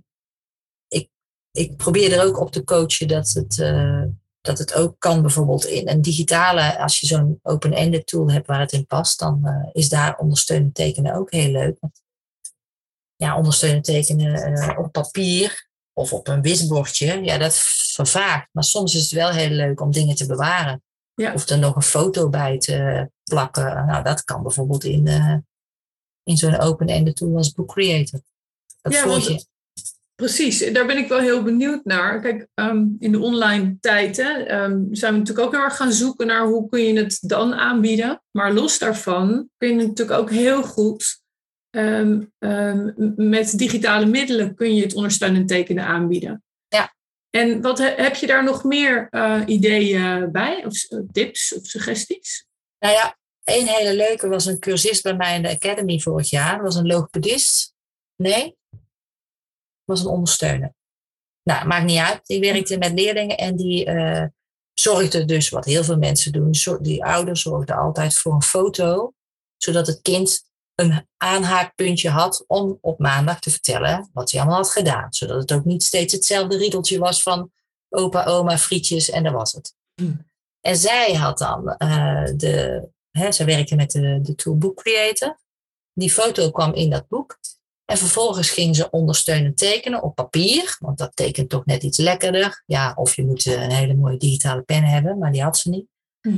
[0.88, 1.08] ik,
[1.50, 4.04] ik probeer er ook op te coachen dat het, eh,
[4.40, 8.60] dat het ook kan bijvoorbeeld in een digitale, als je zo'n open-ended tool hebt waar
[8.60, 11.78] het in past, dan is daar ondersteunend tekenen ook heel leuk.
[13.16, 17.54] Ja, ondersteunend tekenen op papier of op een wisbordje, ja, dat
[17.92, 18.48] vervaagt.
[18.52, 20.82] Maar soms is het wel heel leuk om dingen te bewaren.
[21.14, 21.32] Ja.
[21.32, 23.86] Of er nog een foto bij te plakken.
[23.86, 25.36] Nou, dat kan bijvoorbeeld in, eh,
[26.22, 28.20] in zo'n open-ended tool als Book Creator.
[28.82, 29.48] Dat Ja, want- je.
[30.14, 32.20] Precies, daar ben ik wel heel benieuwd naar.
[32.20, 35.92] Kijk, ehm, in de online tijd hè, ehm, zijn we natuurlijk ook heel erg gaan
[35.92, 38.22] zoeken naar hoe kun je het dan aanbieden.
[38.30, 41.18] Maar los daarvan kun je natuurlijk ook heel goed
[41.70, 42.22] ehm,
[43.16, 46.42] met digitale middelen kun je het ondersteunend tekenen aanbieden.
[47.30, 50.64] En wat he- heb je daar nog meer eh, ideeën bij?
[50.66, 52.46] Of s- tips of suggesties?
[52.78, 56.52] Nou ja, een hele leuke was een cursist bij mij in de Academy vorig jaar.
[56.54, 57.74] Dat was een logopedist.
[58.16, 58.56] Nee,
[59.84, 60.74] was een ondersteuner.
[61.42, 62.26] Nou, maakt niet uit.
[62.26, 64.24] Die werkte met leerlingen en die eh,
[64.74, 69.12] zorgde dus, wat heel veel mensen doen, die ouders zorgden altijd voor een foto,
[69.56, 70.49] zodat het kind
[70.80, 75.12] een aanhaakpuntje had om op maandag te vertellen wat hij allemaal had gedaan.
[75.12, 77.50] Zodat het ook niet steeds hetzelfde riedeltje was van
[77.88, 79.74] opa, oma, frietjes en dat was het.
[80.60, 85.38] En zij had dan eh, de, hè, zij werkte met de, de tool Book Creator.
[85.92, 87.38] Die foto kwam in dat boek.
[87.84, 92.62] En vervolgens ging ze ondersteunend tekenen op papier, want dat tekent toch net iets lekkerder.
[92.66, 95.70] Ja, of je moet eh, een hele mooie digitale pen hebben, maar die had ze
[95.70, 95.86] niet.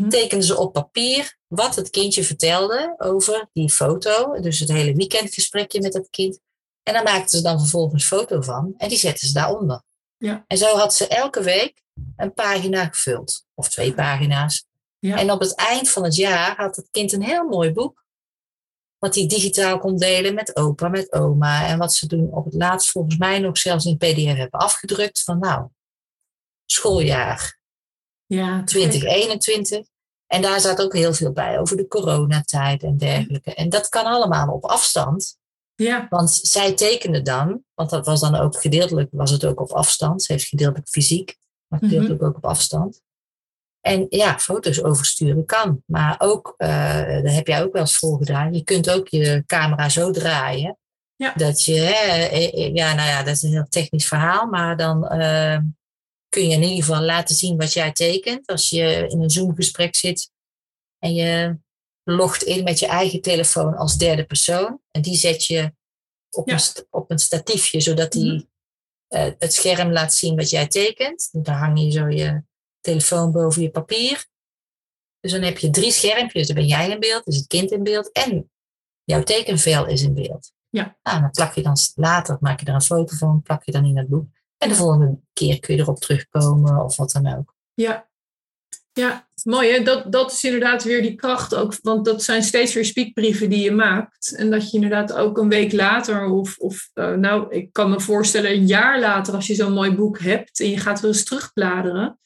[0.08, 4.40] Tekende ze op papier wat het kindje vertelde over die foto.
[4.40, 6.38] Dus het hele weekendgesprekje met het kind.
[6.82, 9.82] En daar maakten ze dan vervolgens een foto van en die zetten ze daaronder.
[10.16, 10.44] Ja.
[10.46, 11.82] En zo had ze elke week
[12.16, 14.66] een pagina gevuld, of twee pagina's.
[14.98, 15.18] Ja.
[15.18, 18.04] En op het eind van het jaar had het kind een heel mooi boek
[18.98, 21.66] wat hij digitaal kon delen met opa, met oma.
[21.66, 25.22] En wat ze doen op het laatst volgens mij nog zelfs in PDF hebben afgedrukt.
[25.22, 25.68] Van nou,
[26.66, 27.60] schooljaar
[28.34, 29.86] Ja, 2021.
[30.26, 33.54] En daar staat ook heel veel bij over de coronatijd en dergelijke.
[33.54, 35.36] En dat kan allemaal op afstand.
[35.74, 39.70] Ja, Want zij tekende dan, want dat was dan ook gedeeltelijk, was het ook op
[39.70, 40.22] afstand.
[40.22, 41.88] Ze heeft gedeeltelijk fysiek, maar Mhm.
[41.88, 43.00] gedeeltelijk ook op afstand.
[43.80, 45.82] En ja, foto's oversturen kan.
[45.86, 48.54] Maar ook, eh daar heb jij ook wel eens voor gedaan.
[48.54, 50.78] Je kunt ook je camera zo draaien.
[51.16, 51.32] Ja.
[51.36, 54.46] Dat je, hè, eh, eh, ja, nou ja, dat is een heel technisch verhaal.
[54.46, 55.04] Maar dan
[56.32, 58.46] kun je in ieder geval laten zien wat jij tekent.
[58.46, 60.30] Als je in een Zoom-gesprek zit
[60.98, 61.58] en je
[62.02, 64.80] logt in met je eigen telefoon als derde persoon.
[64.90, 65.72] En die zet je
[66.30, 66.54] op, Ja.
[66.54, 68.42] een, op een statiefje, zodat die Mhm.
[69.08, 71.28] eh, het scherm laat zien wat jij tekent.
[71.32, 72.42] Dan hang je zo je
[72.80, 74.26] telefoon boven je papier.
[75.20, 76.46] Dus dan heb je drie schermpjes.
[76.46, 78.50] Dan ben jij in beeld, is het kind in beeld en
[79.04, 80.52] jouw tekenvel is in beeld.
[80.68, 80.98] Ja.
[81.02, 83.84] Nou, dan plak je dan later, maak je er een foto van, plak je dan
[83.84, 84.26] in het boek.
[84.62, 87.54] En de volgende keer kun je erop terugkomen of wat dan ook.
[87.74, 88.10] ja.
[88.94, 89.82] Ja, mooi hè.
[89.82, 91.74] Dat, dat is inderdaad weer die kracht ook.
[91.82, 94.34] Want dat zijn steeds weer spiekbrieven die je maakt.
[94.34, 98.00] En dat je inderdaad ook een week later of, of eh, nou, ik kan me
[98.00, 101.24] voorstellen een jaar later als je zo'n mooi boek hebt en je gaat weer eens
[101.24, 102.20] terugbladeren.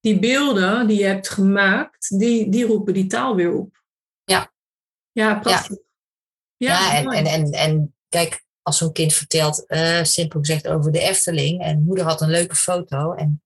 [0.00, 3.82] Die beelden die je hebt gemaakt, die, die roepen die taal weer op.
[4.24, 4.52] Ja.
[5.12, 5.78] Ja, prachtig.
[6.56, 7.16] Ja, en, mooi.
[7.16, 11.62] en, en, en kijk, als zo'n kind vertelt, eh, simpel gezegd, over de Efteling.
[11.62, 13.12] En moeder had een leuke foto.
[13.12, 13.42] En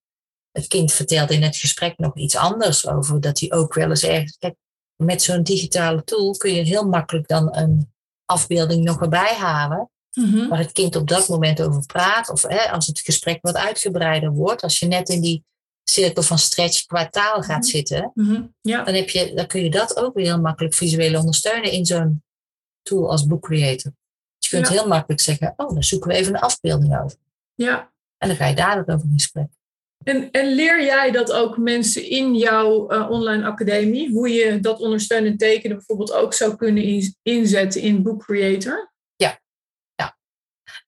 [0.51, 3.21] het kind vertelde in het gesprek nog iets anders over.
[3.21, 4.37] Dat hij ook wel eens ergens.
[4.39, 4.55] Kijk,
[4.97, 7.93] met zo'n digitale tool kun je heel makkelijk dan een
[8.25, 9.91] afbeelding nog erbij halen.
[10.13, 10.49] Mhm.
[10.49, 12.31] Waar het kind op dat moment over praat.
[12.31, 14.63] Of hè, als het gesprek wat uitgebreider wordt.
[14.63, 15.45] Als je net in die
[15.85, 17.71] cirkel van stretch qua taal gaat Mhm.
[17.71, 18.11] zitten.
[18.15, 18.43] Mhm.
[18.61, 21.87] Ja, Dan, heb je, dan kun je dat ook weer heel makkelijk visueel ondersteunen in
[21.87, 22.23] zo'n
[22.83, 23.93] tool als Book Creator.
[24.51, 24.81] Dus je kunt Ja.
[24.83, 27.19] heel makkelijk zeggen, oh, dan zoeken we even een afbeelding over.
[27.55, 27.95] ja.
[28.19, 29.47] En dan ga je daar ook over in gesprek.
[30.05, 34.81] En, en leer jij dat ook mensen in jouw eh, online academie, hoe je dat
[34.81, 38.93] ondersteunend tekenen bijvoorbeeld ook zou kunnen in- inzetten in Book Creator?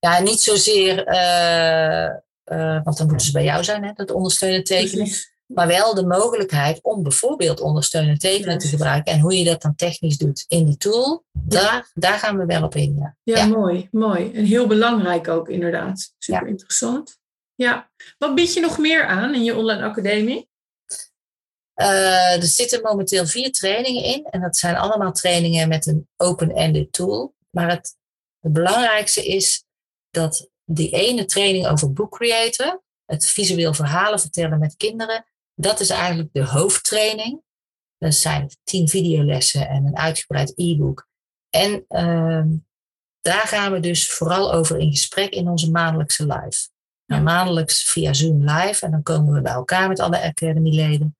[0.01, 2.05] Ja, niet zozeer, eh,
[2.44, 5.05] eh, want dan moeten ze bij jou zijn, hè, dat ondersteunen tekenen.
[5.05, 5.37] Precies.
[5.48, 9.12] Maar wel de mogelijkheid om bijvoorbeeld ondersteunen tekenen te gebruiken.
[9.12, 12.62] En hoe je dat dan technisch doet in die tool, daar, daar gaan we wel
[12.62, 12.96] op in.
[12.96, 13.16] Ja.
[13.22, 13.46] Ja, Ja.
[13.46, 14.32] mooi, mooi.
[14.32, 16.12] En heel belangrijk ook inderdaad.
[16.18, 16.48] Super Ja.
[16.48, 17.18] interessant.
[17.54, 17.90] Ja.
[18.18, 20.48] Wat bied je nog meer aan in je online academie?
[21.74, 24.24] Eh, er zitten momenteel vier trainingen in.
[24.24, 27.34] En dat zijn allemaal trainingen met een open-ended tool.
[27.50, 27.96] Maar het,
[28.40, 29.64] het belangrijkste is
[30.11, 35.24] dat die ene training over Book Creator, het visueel verhalen vertellen met kinderen,
[35.61, 37.42] dat is eigenlijk de hoofdtraining.
[37.99, 41.09] Dat zijn tien videolessen en een uitgebreid e-book.
[41.51, 42.49] En ehm,
[43.21, 46.68] daar gaan we dus vooral over in gesprek in onze maandelijkse live.
[47.07, 48.85] Nou, maandelijks via Zoom live.
[48.85, 51.16] En dan komen we bij elkaar met alle Academy-leden.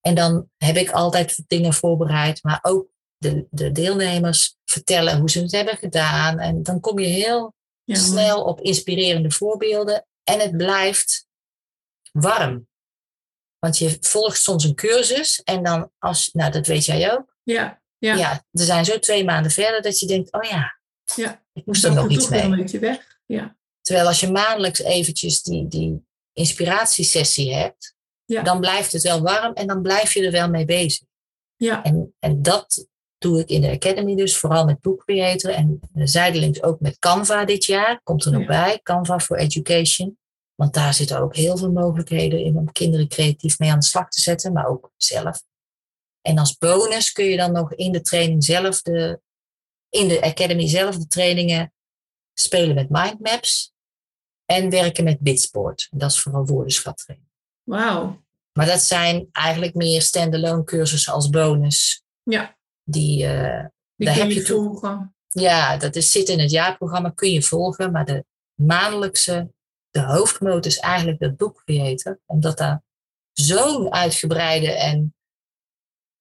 [0.00, 5.40] En dan heb ik altijd dingen voorbereid, maar ook de, de deelnemers vertellen hoe ze
[5.40, 6.38] het hebben gedaan.
[6.38, 10.06] En dan kom je heel Ja, snel op inspirerende voorbeelden.
[10.24, 11.26] En het blijft
[12.12, 12.66] warm.
[13.66, 17.36] Want je volgt soms een cursus en dan als, nou dat weet jij ook.
[17.42, 18.14] Ja, ja.
[18.14, 20.78] Ja, er zijn zo twee maanden verder dat je denkt, oh ja,
[21.14, 21.42] Ja.
[21.52, 22.42] ik moest er nog iets mee.
[22.42, 23.18] een beetje weg.
[23.26, 23.56] Ja.
[23.80, 28.42] Terwijl als je maandelijks eventjes die, die inspiratiesessie hebt, Ja.
[28.42, 31.06] dan blijft het wel warm en dan blijf je er wel mee bezig.
[31.56, 31.84] Ja.
[31.84, 32.86] En, en dat
[33.18, 37.44] doe ik in de Academy dus, vooral met Book Creator en zijdelings ook met Canva
[37.44, 38.00] dit jaar.
[38.02, 38.46] Komt er nog Ja.
[38.46, 40.18] bij, Canva for Education.
[40.60, 44.08] Want daar zitten ook heel veel mogelijkheden in om kinderen creatief mee aan de slag
[44.08, 45.42] te zetten, maar ook zelf.
[46.20, 49.20] En als bonus kun je dan nog in de training zelf, de,
[49.88, 51.72] in de Academy zelf, de trainingen
[52.34, 53.72] spelen met mindmaps
[54.44, 55.88] en werken met Bitsport.
[55.90, 57.28] Dat is vooral woordenschattraining.
[57.62, 58.24] Wauw.
[58.52, 62.02] Maar dat zijn eigenlijk meer standalone cursussen als bonus.
[62.22, 62.56] Ja.
[62.82, 63.64] Die, eh,
[63.96, 65.14] Die Daar heb je je toe- volgen.
[65.28, 67.92] ja, dat is, zit in het jaarprogramma, kun je volgen.
[67.92, 69.52] Maar de maandelijkse,
[69.96, 72.20] de hoofdmoot is eigenlijk dat boek creëren.
[72.26, 72.82] Omdat daar
[73.32, 75.14] zo'n uitgebreide en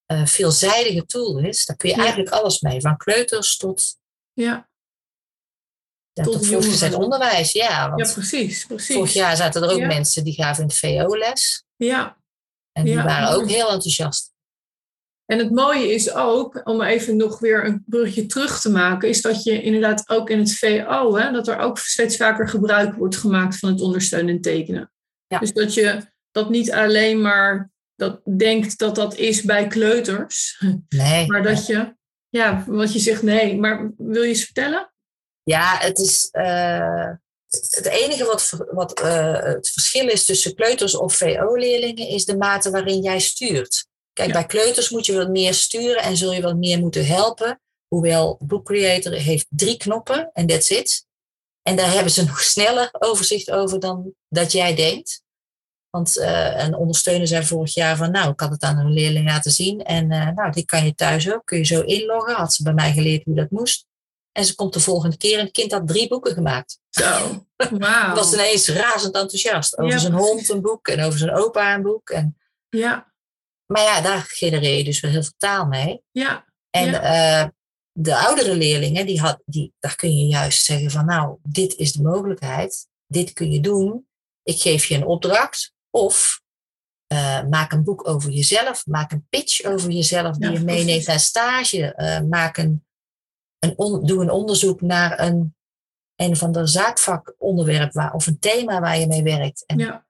[0.05, 1.65] eh, veelzijdige tool is.
[1.65, 2.01] Daar kun je Ja.
[2.01, 2.81] eigenlijk alles mee.
[2.81, 3.97] Van kleuters tot,
[4.33, 4.69] Ja.
[6.11, 7.51] ja, Tot tot voortgezet onderwijs.
[7.51, 8.65] Ja, want ja, precies.
[8.65, 8.95] precies.
[8.95, 9.87] vorig jaar zaten er ook Ja.
[9.87, 11.65] mensen die gaven in het VO-les.
[11.75, 12.17] Ja.
[12.71, 14.33] En die waren ook heel enthousiast.
[15.25, 19.21] En het mooie is ook, om even nog weer een brugje terug te maken, is
[19.21, 23.17] dat je inderdaad ook in het VO, hè, dat er ook steeds vaker gebruik wordt
[23.17, 24.91] gemaakt van het ondersteunend tekenen.
[25.27, 25.39] Ja.
[25.39, 26.01] Dus dat je
[26.31, 31.93] dat niet alleen maar dat denkt dat dat is bij kleuters, Nee, maar dat je
[32.35, 33.57] ja, wat je zegt nee.
[33.57, 34.93] Maar wil je eens vertellen?
[35.43, 36.29] Ja, het is.
[36.31, 37.11] Uh,
[37.49, 42.69] het enige wat, wat uh, het verschil is tussen kleuters of VO-leerlingen is de mate
[42.69, 43.87] waarin jij stuurt.
[44.15, 47.61] Kijk, bij kleuters moet je wat meer sturen en zul je wat meer moeten helpen.
[47.87, 51.05] Hoewel Book Creator heeft drie knoppen en that's it.
[51.61, 55.23] En daar hebben ze nog sneller overzicht over dan dat jij denkt.
[55.89, 59.25] Want uh, een ondersteuner zei vorig jaar van, nou, ik had het aan een leerling
[59.25, 59.83] laten zien.
[59.83, 62.35] En uh, nou, die kan je thuis ook, kun je zo inloggen.
[62.35, 63.85] Had ze bij mij geleerd hoe dat moest.
[64.31, 66.79] En ze komt de volgende keer en het kind had drie boeken gemaakt.
[66.89, 67.45] Zo,
[67.79, 68.15] wauw.
[68.15, 69.77] was ineens razend enthousiast.
[69.77, 72.09] Over zijn hond een boek en over zijn opa een boek.
[72.09, 72.37] En...
[72.69, 73.13] Ja.
[73.65, 76.01] Maar ja, daar genereer je dus wel heel veel taal mee.
[76.11, 76.45] Ja.
[76.69, 77.43] En ja.
[77.43, 77.49] Uh,
[77.91, 81.93] de oudere leerlingen, die had, die, daar kun je juist zeggen van nou, dit is
[81.93, 82.87] de mogelijkheid.
[83.07, 84.07] Dit kun je doen.
[84.43, 85.73] Ik geef je een opdracht.
[85.89, 86.41] Of
[87.13, 88.85] uh, maak een boek over jezelf.
[88.85, 91.07] Maak een pitch over jezelf die Ja, je meeneemt precies.
[91.07, 91.93] naar stage.
[91.97, 92.85] Uh, maak een,
[93.59, 95.55] een on, doe een onderzoek naar een,
[96.15, 99.63] een van de zaakvakonderwerp waar, of een thema waar je mee werkt.
[99.65, 100.04] En Ja.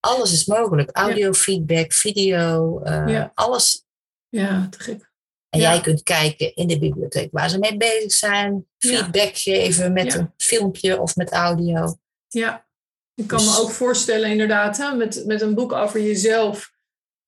[0.00, 0.90] Alles is mogelijk.
[0.96, 3.30] Audio, feedback, video, uh, Ja.
[3.34, 3.84] alles.
[4.28, 5.08] ja, te gek.
[5.48, 8.66] En jij kunt kijken in de bibliotheek waar ze mee bezig zijn.
[8.78, 11.96] Feedback geven met een filmpje of met audio.
[12.28, 12.66] Ja,
[13.14, 16.72] ik kan Dus- me ook voorstellen inderdaad, hè, met, met een boek over jezelf.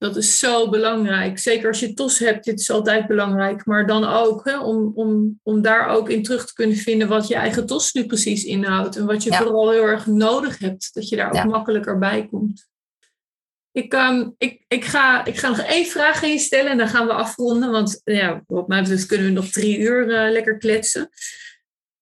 [0.02, 1.38] Dat is zo belangrijk.
[1.38, 3.66] Zeker als je TOS hebt, dit is altijd belangrijk.
[3.66, 7.28] Maar dan ook hè, om, om, om daar ook in terug te kunnen vinden wat
[7.28, 8.96] je eigen TOS nu precies inhoudt.
[8.96, 9.38] En wat je Ja.
[9.38, 10.90] vooral heel erg nodig hebt.
[10.94, 11.44] Dat je daar ook Ja.
[11.44, 12.68] makkelijker bij komt.
[13.72, 16.88] Ik, ehm, ik, ik, ga, ik ga nog één vraag aan je stellen en dan
[16.88, 17.70] gaan we afronden.
[17.70, 21.08] Want ja, wat mij betreft kunnen we nog drie uur eh, lekker kletsen.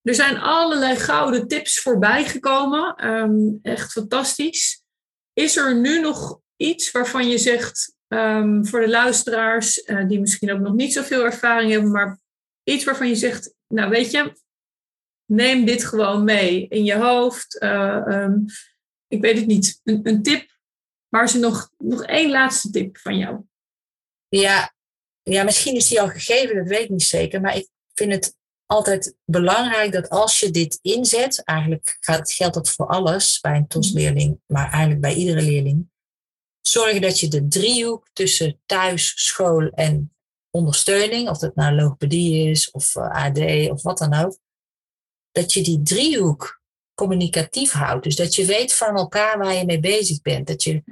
[0.03, 2.95] Er zijn allerlei gouden tips voorbij gekomen.
[2.95, 3.33] Ehm,
[3.63, 4.83] echt fantastisch.
[5.33, 10.53] Is er nu nog iets waarvan je zegt ehm, voor de luisteraars, eh, die misschien
[10.53, 12.19] ook nog niet zoveel ervaring hebben, maar
[12.65, 14.33] iets waarvan je zegt, nou weet je,
[15.25, 17.59] neem dit gewoon mee in je hoofd.
[17.59, 18.39] Eh, ehm,
[19.09, 20.59] ik weet het niet, een, een tip.
[21.09, 23.41] Maar is er nog, nog één laatste tip van jou?
[24.29, 24.75] Ja,
[25.23, 27.41] ja, misschien is die al gegeven, dat weet ik niet zeker.
[27.41, 28.37] Maar ik vind het
[28.67, 33.67] altijd belangrijk dat als je dit inzet, eigenlijk gaat, geldt dat voor alles bij een
[33.67, 35.90] TOS-leerling, maar eigenlijk bij iedere leerling.
[36.71, 40.15] Zorg dat je de driehoek tussen thuis, school en
[40.51, 43.39] ondersteuning, of dat nou logopedie is of eh, AD
[43.71, 44.39] of wat dan ook,
[45.33, 46.63] dat je die driehoek
[46.95, 48.05] communicatief houdt.
[48.05, 50.47] Dus dat je weet van elkaar waar je mee bezig bent.
[50.47, 50.83] Dat je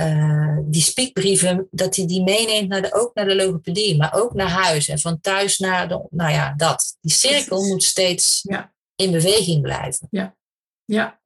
[0.00, 4.34] uh, die spiekbrieven, dat hij die meeneemt naar de, ook naar de logopedie, maar ook
[4.34, 4.88] naar huis.
[4.88, 6.96] En van thuis naar de, nou ja, dat.
[7.00, 8.74] Die cirkel moet steeds Ja.
[8.96, 10.06] in beweging blijven.
[10.10, 10.36] Ja,
[10.84, 11.20] ja,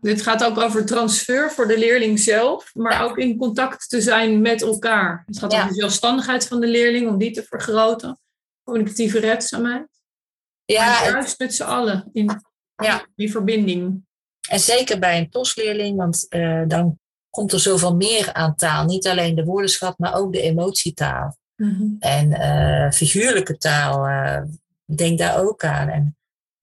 [0.00, 3.02] dit gaat ook over transfer voor de leerling zelf, maar Ja.
[3.02, 5.22] ook in contact te zijn met elkaar.
[5.26, 5.62] Het gaat Ja.
[5.62, 8.18] om de zelfstandigheid van de leerling, om die te vergroten.
[8.62, 9.86] Communicatieve redzaamheid.
[10.64, 12.42] Ja, en, juist met z'n allen in
[12.76, 13.06] Ja.
[13.16, 14.06] die verbinding.
[14.48, 16.98] en zeker bij een TOS-leerling, want uh, dan
[17.30, 18.84] komt er zoveel meer aan taal.
[18.84, 21.36] Niet alleen de woordenschat, maar ook de emotietaal.
[21.56, 21.84] Mhm.
[21.98, 24.42] En uh, figuurlijke taal, uh,
[24.84, 25.88] denk daar ook aan.
[25.88, 26.16] En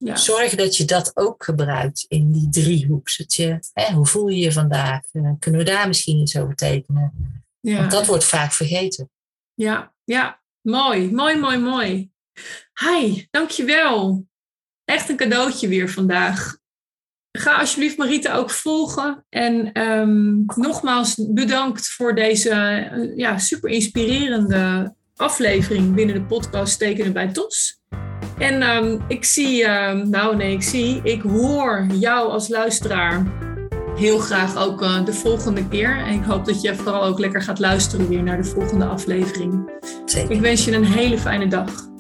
[0.05, 0.15] Ja.
[0.15, 3.17] zorg dat je dat ook gebruikt in die driehoek.
[3.17, 5.01] Dat je, hè, hoe voel je je vandaag?
[5.13, 7.33] Uh, kunnen we daar misschien iets over tekenen?
[7.59, 7.77] Ja.
[7.77, 9.09] Want dat wordt vaak vergeten.
[9.53, 12.11] Ja, ja, mooi, mooi, mooi, mooi.
[12.79, 14.27] Hi, dankjewel.
[14.83, 16.57] Echt een cadeautje weer vandaag.
[17.31, 19.25] Ga alsjeblieft Marita ook volgen.
[19.29, 22.49] En um, nogmaals bedankt voor deze
[22.93, 27.79] uh, ja, super inspirerende aflevering binnen de podcast Tekenen bij TOS.
[28.37, 33.25] En um, ik zie, um, nou nee, ik zie, ik hoor jou als luisteraar
[33.95, 35.97] heel graag ook uh, de volgende keer.
[35.97, 39.71] En ik hoop dat je vooral ook lekker gaat luisteren weer naar de volgende aflevering.
[40.05, 40.31] Zeker.
[40.31, 41.93] Ik wens je een hele fijne dag.